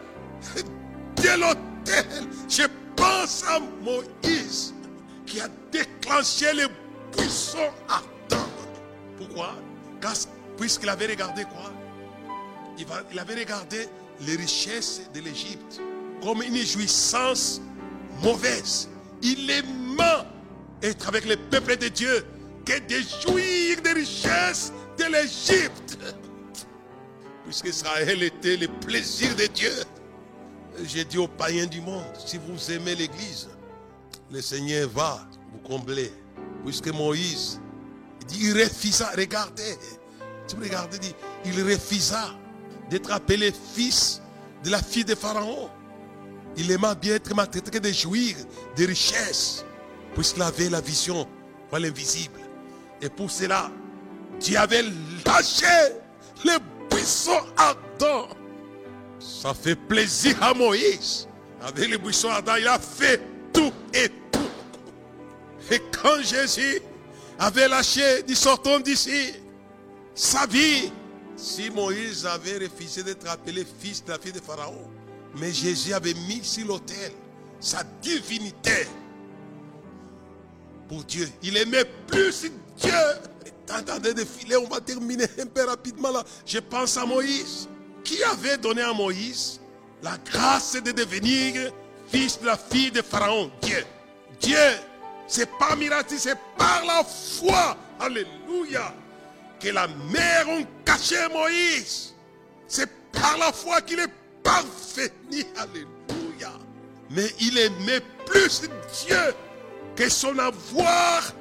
de 1.15 1.39
l'autel. 1.39 2.05
Je 2.49 2.63
pense 2.97 3.45
à 3.47 3.59
Moïse 3.81 4.73
qui 5.25 5.39
a 5.39 5.47
déclenché 5.71 6.51
les 6.53 6.67
buissons 7.17 7.71
ardents. 7.87 8.49
Pourquoi? 9.17 9.55
Puisqu'il 10.57 10.89
avait 10.89 11.07
regardé 11.07 11.45
quoi? 11.45 11.71
Il 12.77 13.19
avait 13.19 13.35
regardé 13.35 13.87
les 14.19 14.35
richesses 14.35 15.03
de 15.13 15.21
l'Égypte 15.21 15.79
comme 16.21 16.41
une 16.41 16.57
jouissance 16.57 17.61
mauvaise. 18.21 18.89
Il 19.21 19.49
aimait 19.49 20.25
être 20.83 21.07
avec 21.07 21.25
le 21.25 21.37
peuple 21.37 21.77
de 21.77 21.87
Dieu 21.87 22.25
que 22.65 22.79
de 22.79 23.01
jouir 23.21 23.81
des 23.81 23.93
richesses 23.93 24.73
de 24.97 25.05
l'Égypte. 25.05 25.97
Puisque 27.49 27.69
Israël 27.69 28.21
était 28.21 28.57
le 28.57 28.67
plaisir 28.67 29.35
de 29.35 29.47
Dieu. 29.47 29.73
J'ai 30.85 31.03
dit 31.03 31.17
aux 31.17 31.27
païens 31.27 31.65
du 31.65 31.81
monde, 31.81 32.05
si 32.23 32.37
vous 32.37 32.71
aimez 32.71 32.93
l'Église, 32.93 33.49
le 34.31 34.39
Seigneur 34.39 34.87
va 34.89 35.27
vous 35.51 35.67
combler. 35.67 36.13
Puisque 36.63 36.89
Moïse, 36.89 37.59
il 38.21 38.27
dit, 38.27 38.39
il 38.49 38.53
refusa, 38.53 39.09
regardez, 39.17 39.75
si 40.45 40.55
vous 40.55 40.63
il, 40.63 40.99
dit, 40.99 41.15
il 41.43 41.63
refusa 41.63 42.35
d'être 42.87 43.11
appelé 43.11 43.51
fils 43.73 44.21
de 44.63 44.69
la 44.69 44.83
fille 44.83 45.05
de 45.05 45.15
Pharaon. 45.15 45.71
Il 46.55 46.69
aimait 46.69 46.93
bien 47.01 47.15
être 47.15 47.33
maltraité 47.33 47.79
de 47.79 47.91
jouir 47.91 48.35
des 48.75 48.85
richesses, 48.85 49.65
puisqu'il 50.13 50.43
avait 50.43 50.69
la 50.69 50.81
vision 50.81 51.27
par 51.71 51.79
l'invisible. 51.79 52.41
Et 53.01 53.09
pour 53.09 53.31
cela, 53.31 53.71
Dieu 54.39 54.55
avait 54.55 54.83
lâché 55.25 55.65
les 56.45 56.57
buissons 56.89 57.41
ardents. 57.57 58.27
Ça 59.19 59.53
fait 59.53 59.75
plaisir 59.75 60.41
à 60.41 60.53
Moïse. 60.53 61.27
Avec 61.61 61.89
les 61.89 61.97
buissons 61.97 62.29
ardents, 62.29 62.55
il 62.55 62.67
a 62.67 62.79
fait 62.79 63.21
tout 63.53 63.73
et 63.93 64.09
tout. 64.31 64.39
Et 65.71 65.81
quand 65.91 66.21
Jésus 66.21 66.81
avait 67.37 67.67
lâché, 67.67 68.23
dit 68.23 68.35
sortons 68.35 68.79
d'ici, 68.79 69.33
sa 70.15 70.45
vie, 70.47 70.91
si 71.35 71.69
Moïse 71.69 72.25
avait 72.25 72.57
refusé 72.57 73.03
d'être 73.03 73.29
appelé 73.29 73.65
fils 73.79 74.03
de 74.03 74.11
la 74.11 74.19
fille 74.19 74.31
de 74.31 74.41
Pharaon, 74.41 74.89
mais 75.37 75.53
Jésus 75.53 75.93
avait 75.93 76.13
mis 76.13 76.43
sur 76.43 76.67
l'autel 76.67 77.11
sa 77.59 77.83
divinité 78.01 78.87
pour 80.87 81.03
Dieu. 81.03 81.29
Il 81.43 81.55
aimait 81.57 81.85
plus 82.07 82.51
Dieu. 82.77 82.91
Attendez 83.69 84.13
de 84.13 84.25
filer, 84.25 84.57
on 84.57 84.67
va 84.67 84.79
terminer 84.81 85.25
un 85.39 85.45
peu 85.45 85.65
rapidement 85.65 86.11
là. 86.11 86.23
Je 86.45 86.59
pense 86.59 86.97
à 86.97 87.05
Moïse. 87.05 87.67
Qui 88.03 88.23
avait 88.23 88.57
donné 88.57 88.81
à 88.81 88.93
Moïse 88.93 89.59
la 90.01 90.17
grâce 90.17 90.73
de 90.73 90.91
devenir 90.91 91.71
fils 92.07 92.39
de 92.39 92.45
la 92.45 92.57
fille 92.57 92.91
de 92.91 93.01
Pharaon? 93.01 93.51
Dieu. 93.61 93.85
Dieu, 94.39 94.57
c'est 95.27 95.49
pas 95.57 95.75
miracle, 95.75 96.15
c'est 96.17 96.37
par 96.57 96.83
la 96.85 97.03
foi. 97.03 97.77
Alléluia. 97.99 98.93
Que 99.59 99.69
la 99.69 99.87
mère 99.87 100.49
ont 100.49 100.65
caché 100.85 101.17
Moïse. 101.31 102.15
C'est 102.67 102.89
par 103.11 103.37
la 103.37 103.51
foi 103.51 103.81
qu'il 103.81 103.99
est 103.99 104.11
parvenu. 104.41 105.45
Alléluia. 105.57 106.53
Mais 107.09 107.27
il 107.39 107.57
aimait 107.57 108.01
plus 108.25 108.61
Dieu 109.05 109.33
que 109.95 110.09
son 110.09 110.37
avoir 110.39 111.33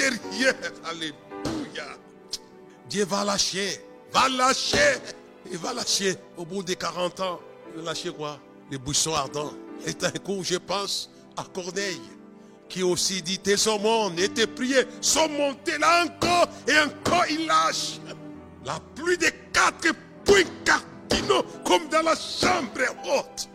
Alléluia. 0.00 1.84
Dieu 2.88 3.04
va 3.04 3.24
lâcher. 3.24 3.80
Va 4.12 4.28
lâcher. 4.28 4.98
Il 5.50 5.58
va 5.58 5.72
lâcher 5.72 6.16
au 6.36 6.44
bout 6.44 6.62
des 6.62 6.76
40 6.76 7.20
ans. 7.20 7.40
Il 7.74 7.82
va 7.82 7.90
lâcher 7.90 8.10
quoi? 8.10 8.38
Les 8.70 8.78
buissons 8.78 9.14
ardents. 9.14 9.52
Et 9.86 9.92
un 10.04 10.10
coup, 10.10 10.42
je 10.42 10.56
pense 10.56 11.10
à 11.36 11.44
Corneille, 11.44 12.00
qui 12.68 12.82
aussi 12.82 13.22
dit 13.22 13.38
Tes 13.38 13.68
aumônes 13.68 14.18
et 14.18 14.28
tes 14.28 14.46
prières 14.46 14.86
sont 15.00 15.28
montés 15.28 15.78
là 15.78 16.04
encore 16.04 16.48
et 16.66 16.78
encore 16.78 17.24
il 17.30 17.46
lâche. 17.46 18.00
La 18.64 18.78
pluie 18.94 19.16
de 19.16 19.30
quatre 19.52 19.94
points 20.24 20.42
cardinaux 20.64 21.44
comme 21.64 21.88
dans 21.88 22.02
la 22.02 22.14
chambre 22.14 22.80
haute. 23.04 23.48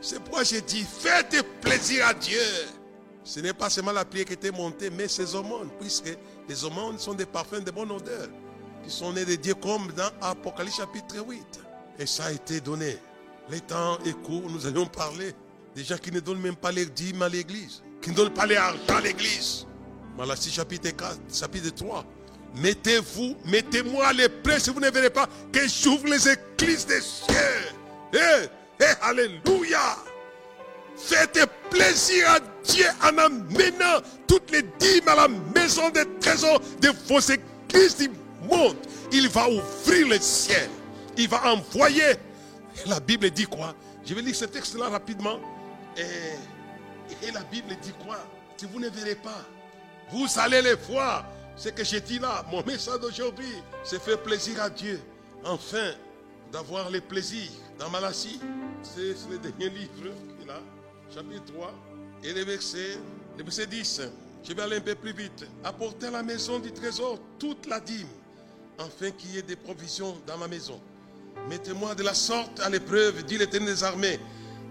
C'est 0.00 0.20
pourquoi 0.20 0.44
j'ai 0.44 0.60
dit 0.60 0.84
Faites 1.00 1.44
plaisir 1.60 2.06
à 2.06 2.14
Dieu. 2.14 2.40
Ce 3.24 3.40
n'est 3.40 3.52
pas 3.52 3.70
seulement 3.70 3.92
la 3.92 4.04
prière 4.04 4.26
qui 4.26 4.32
était 4.32 4.50
montée, 4.50 4.90
mais 4.90 5.08
ses 5.08 5.34
aumônes, 5.34 5.70
puisque 5.80 6.16
les 6.48 6.64
aumônes 6.64 6.98
sont 6.98 7.14
des 7.14 7.26
parfums 7.26 7.62
de 7.64 7.70
bonne 7.70 7.90
odeur, 7.90 8.28
qui 8.84 8.90
sont 8.90 9.12
nés 9.12 9.24
de 9.24 9.36
Dieu 9.36 9.54
comme 9.54 9.92
dans 9.92 10.10
Apocalypse 10.20 10.76
chapitre 10.78 11.16
8. 11.26 11.60
Et 11.98 12.06
ça 12.06 12.24
a 12.24 12.32
été 12.32 12.60
donné. 12.60 12.98
Les 13.48 13.60
temps 13.60 13.98
est 14.04 14.16
nous 14.28 14.66
allons 14.66 14.86
parler 14.86 15.34
des 15.74 15.84
gens 15.84 15.98
qui 15.98 16.10
ne 16.10 16.20
donnent 16.20 16.40
même 16.40 16.56
pas 16.56 16.72
les 16.72 16.86
dîmes 16.86 17.22
à 17.22 17.28
l'église, 17.28 17.82
qui 18.00 18.10
ne 18.10 18.14
donnent 18.16 18.34
pas 18.34 18.46
les 18.46 18.56
argent 18.56 18.80
à 18.88 19.00
l'église. 19.00 19.66
Malachie 20.16 20.50
chapitre 20.50 20.90
4, 20.90 21.18
chapitre 21.32 21.70
3. 21.74 22.04
Mettez-vous, 22.56 23.36
mettez-moi 23.46 24.12
les 24.12 24.28
prêts 24.28 24.60
si 24.60 24.70
vous 24.70 24.80
ne 24.80 24.90
verrez 24.90 25.10
pas 25.10 25.28
que 25.50 25.66
j'ouvre 25.66 26.06
les 26.06 26.28
églises 26.28 26.86
des 26.86 27.00
cieux. 27.00 27.34
Eh, 28.12 28.46
eh, 28.80 28.84
alléluia. 29.00 29.96
Faites 30.96 31.48
plaisir 31.70 32.30
à 32.30 32.40
Dieu 32.40 32.51
en 33.02 33.18
amenant 33.18 34.00
toutes 34.26 34.50
les 34.50 34.62
dîmes 34.62 35.08
à 35.08 35.16
la 35.16 35.28
maison 35.28 35.90
des 35.90 36.04
trésors 36.20 36.60
de 36.80 36.90
vos 37.08 37.20
églises 37.20 37.96
du 37.96 38.10
monde. 38.48 38.76
Il 39.10 39.28
va 39.28 39.48
ouvrir 39.48 40.08
le 40.08 40.18
ciel. 40.18 40.70
Il 41.16 41.28
va 41.28 41.52
envoyer. 41.52 42.14
La 42.86 43.00
Bible 43.00 43.30
dit 43.30 43.46
quoi? 43.46 43.74
Je 44.04 44.14
vais 44.14 44.22
lire 44.22 44.34
ce 44.34 44.46
texte-là 44.46 44.88
rapidement. 44.88 45.38
Et, 45.96 47.30
la 47.32 47.42
Bible 47.44 47.76
dit 47.82 47.92
quoi? 48.04 48.18
Si 48.56 48.66
vous 48.66 48.80
ne 48.80 48.88
verrez 48.88 49.16
pas, 49.16 49.44
vous 50.10 50.26
allez 50.36 50.62
les 50.62 50.74
voir. 50.74 51.26
Ce 51.56 51.68
que 51.68 51.84
j'ai 51.84 52.00
dit 52.00 52.18
là, 52.18 52.44
mon 52.50 52.64
message 52.64 53.00
d'aujourd'hui, 53.00 53.52
c'est 53.84 54.00
faire 54.00 54.22
plaisir 54.22 54.62
à 54.62 54.70
Dieu. 54.70 55.00
Enfin, 55.44 55.92
d'avoir 56.50 56.88
les 56.88 57.00
plaisirs. 57.00 57.50
Dans 57.78 57.90
Malassie, 57.90 58.40
c'est 58.82 59.14
le 59.30 59.38
dernier 59.38 59.68
livre 59.68 60.12
chapitre 61.14 61.52
3, 61.52 61.74
et 62.24 62.32
le 62.32 62.44
verset, 62.44 62.98
le 63.36 63.44
verset 63.44 63.66
10. 63.66 64.02
Je 64.44 64.52
vais 64.54 64.62
aller 64.62 64.76
un 64.76 64.80
peu 64.80 64.94
plus 64.94 65.12
vite. 65.12 65.46
Apportez 65.64 66.06
à 66.06 66.10
la 66.10 66.22
maison 66.22 66.58
du 66.58 66.72
trésor 66.72 67.18
toute 67.38 67.66
la 67.66 67.80
dîme, 67.80 68.08
afin 68.78 69.10
qu'il 69.10 69.34
y 69.34 69.38
ait 69.38 69.42
des 69.42 69.56
provisions 69.56 70.16
dans 70.26 70.38
ma 70.38 70.48
maison. 70.48 70.80
Mettez-moi 71.48 71.94
de 71.94 72.02
la 72.02 72.14
sorte 72.14 72.60
à 72.60 72.68
l'épreuve, 72.68 73.24
dit 73.24 73.38
l'Éternel 73.38 73.74
des 73.74 73.84
armées, 73.84 74.20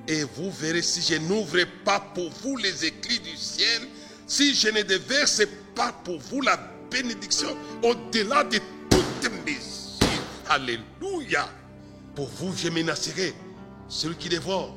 et 0.07 0.23
vous 0.23 0.51
verrez 0.51 0.81
si 0.81 1.01
je 1.01 1.19
n'ouvre 1.19 1.63
pas 1.85 1.99
pour 1.99 2.29
vous 2.43 2.57
les 2.57 2.85
écrits 2.85 3.19
du 3.19 3.35
ciel, 3.37 3.81
si 4.27 4.53
je 4.53 4.69
ne 4.69 4.81
déverse 4.81 5.43
pas 5.75 5.91
pour 6.03 6.19
vous 6.19 6.41
la 6.41 6.57
bénédiction 6.89 7.55
au-delà 7.83 8.43
de 8.43 8.59
toutes 8.89 9.31
mes 9.45 9.51
yeux. 9.51 10.21
Alléluia. 10.49 11.49
Pour 12.15 12.27
vous, 12.27 12.53
je 12.55 12.67
menacerai 12.67 13.33
celui 13.87 14.15
qui 14.15 14.29
dévore, 14.29 14.75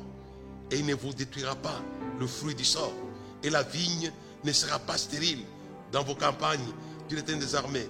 et 0.71 0.77
il 0.77 0.85
ne 0.85 0.95
vous 0.95 1.13
détruira 1.13 1.55
pas 1.55 1.81
le 2.19 2.27
fruit 2.27 2.55
du 2.55 2.65
sort. 2.65 2.93
Et 3.43 3.49
la 3.49 3.63
vigne 3.63 4.11
ne 4.43 4.51
sera 4.51 4.79
pas 4.79 4.97
stérile 4.97 5.43
dans 5.91 6.03
vos 6.03 6.15
campagnes, 6.15 6.65
dit 7.07 7.15
l'Éternel 7.15 7.45
des 7.45 7.55
armées. 7.55 7.89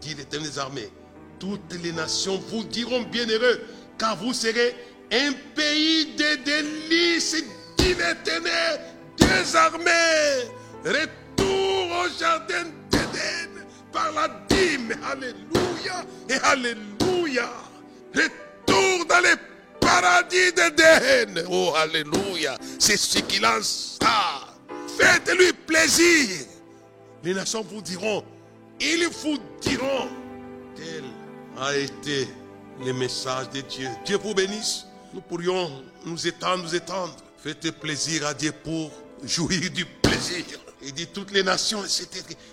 Dit 0.00 0.14
des 0.14 0.58
armées. 0.58 0.90
Toutes 1.38 1.74
les 1.82 1.92
nations 1.92 2.38
vous 2.48 2.64
diront 2.64 3.02
bienheureux, 3.02 3.60
car 3.98 4.16
vous 4.16 4.32
serez 4.32 4.74
un 5.12 5.32
pays 5.54 6.14
de 6.16 6.44
délices, 6.44 7.36
dit 7.78 7.94
l'Éternel 7.94 8.80
des 9.18 9.56
armées. 9.56 10.50
Retour 10.84 12.04
au 12.04 12.18
jardin 12.18 12.64
d'Éden 12.90 13.64
par 13.92 14.12
la 14.12 14.28
dîme. 14.48 14.92
Alléluia 15.10 16.04
et 16.28 16.34
Alléluia. 16.42 17.50
Retour 18.14 19.06
dans 19.08 19.20
les 19.20 19.55
paradis 19.86 20.52
d'Éden. 20.52 21.44
Oh, 21.48 21.72
Alléluia. 21.76 22.58
C'est 22.78 22.96
ce 22.96 23.18
qu'il 23.20 23.46
en 23.46 23.62
ça. 23.62 24.48
Faites-lui 24.98 25.52
plaisir. 25.66 26.46
Les 27.22 27.34
nations 27.34 27.62
vous 27.62 27.80
diront, 27.80 28.24
ils 28.80 29.08
vous 29.22 29.38
diront, 29.60 30.08
tel 30.74 31.04
a 31.58 31.76
été 31.76 32.28
le 32.84 32.92
message 32.92 33.50
de 33.50 33.60
Dieu. 33.62 33.88
Dieu 34.04 34.18
vous 34.22 34.34
bénisse. 34.34 34.84
Nous 35.14 35.20
pourrions 35.20 35.70
nous 36.04 36.26
étendre, 36.26 36.64
nous 36.64 36.74
étendre. 36.74 37.16
Faites 37.42 37.70
plaisir 37.80 38.26
à 38.26 38.34
Dieu 38.34 38.52
pour 38.52 38.90
jouir 39.24 39.70
du 39.70 39.84
plaisir. 39.84 40.44
Il 40.82 40.92
dit 40.92 41.06
toutes 41.06 41.32
les 41.32 41.42
nations, 41.42 41.82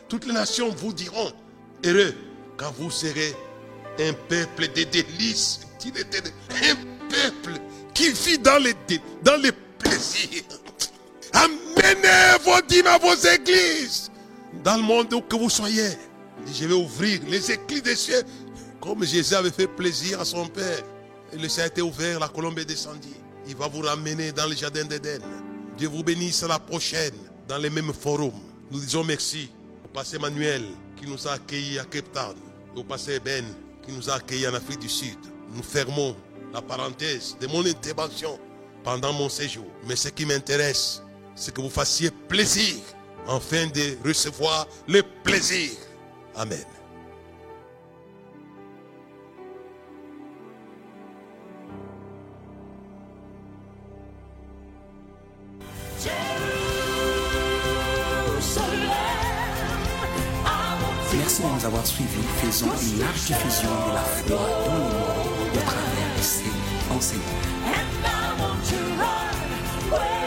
toutes 0.08 0.26
les 0.26 0.34
nations 0.34 0.70
vous 0.70 0.94
diront, 0.94 1.32
heureux, 1.86 2.16
quand 2.58 2.72
vous 2.78 2.90
serez 2.90 3.36
un 4.00 4.14
peuple 4.14 4.70
de 4.70 4.84
délices. 4.84 5.62
Un 5.86 6.93
peuple 7.14 7.60
qui 7.94 8.12
vit 8.12 8.40
dans 8.40 8.58
les, 8.58 8.76
dans 9.24 9.38
les 9.42 9.52
plaisirs. 9.80 10.44
Amenez 11.34 12.44
vos 12.44 12.62
dîmes 12.68 12.88
à 12.88 12.98
vos 12.98 13.16
églises. 13.16 14.12
Dans 14.64 14.78
le 14.78 14.84
monde 14.84 15.14
où 15.14 15.22
que 15.22 15.36
vous 15.36 15.50
soyez. 15.50 15.92
Je 16.48 16.66
vais 16.66 16.74
ouvrir 16.74 17.22
les 17.28 17.52
églises 17.52 17.84
des 17.84 17.96
cieux. 17.96 18.24
Comme 18.82 19.04
Jésus 19.04 19.34
avait 19.34 19.52
fait 19.52 19.68
plaisir 19.68 20.20
à 20.20 20.26
son 20.26 20.48
Père. 20.48 20.84
Et 21.32 21.38
le 21.38 21.50
ciel 21.50 21.66
a 21.66 21.68
été 21.68 21.82
ouvert, 21.82 22.20
la 22.20 22.28
colombe 22.28 22.60
est 22.60 22.66
descendue. 22.66 23.08
Il 23.48 23.56
va 23.56 23.68
vous 23.68 23.82
ramener 23.82 24.32
dans 24.32 24.46
le 24.48 24.56
jardin 24.56 24.86
d'Éden. 24.86 25.20
Dieu 25.78 25.88
vous 25.88 26.04
bénisse 26.04 26.44
à 26.44 26.48
la 26.48 26.60
prochaine, 26.60 27.16
dans 27.48 27.58
les 27.58 27.70
mêmes 27.70 27.94
forums. 27.94 28.40
Nous 28.72 28.80
disons 28.80 29.04
merci 29.04 29.50
au 29.84 29.88
pasteur 29.88 30.20
Emmanuel 30.20 30.64
qui 30.96 31.08
nous 31.08 31.28
a 31.28 31.34
accueillis 31.34 31.80
à 31.80 31.86
Cape 31.86 32.12
Town. 32.14 32.36
Au 32.76 32.84
pasteur 32.84 33.20
Ben 33.24 33.46
qui 33.86 33.92
nous 33.92 34.10
a 34.10 34.16
accueillis 34.16 34.48
en 34.48 34.54
Afrique 34.54 34.80
du 34.80 34.90
Sud. 34.90 35.18
Nous 35.56 35.64
fermons 35.64 36.16
la 36.54 36.62
parenthèse 36.62 37.36
de 37.42 37.48
mon 37.48 37.66
intervention 37.66 38.40
pendant 38.84 39.12
mon 39.12 39.28
séjour. 39.28 39.66
Mais 39.88 39.96
ce 39.96 40.10
qui 40.10 40.26
m'intéresse, 40.26 41.02
c'est 41.36 41.54
que 41.54 41.62
vous 41.62 41.70
fassiez 41.70 42.12
plaisir 42.12 42.76
afin 43.28 43.68
de 43.68 43.98
recevoir 44.08 44.68
le 44.88 45.02
plaisir. 45.24 45.72
Amen. 46.36 46.64
Merci 61.16 61.42
de 61.42 61.48
nous 61.48 61.66
avoir 61.66 61.86
suivis. 61.86 62.10
Faisons 62.42 62.68
une 62.68 63.00
large 63.00 63.26
diffusion 63.26 63.70
de 63.70 63.94
la 63.94 64.02
foi 64.02 64.30
dans 64.30 64.42
le 64.42 64.80
monde 64.82 65.03
And 67.12 68.06
I 68.06 68.36
want 68.40 68.64
to 68.64 68.78
run. 69.92 70.23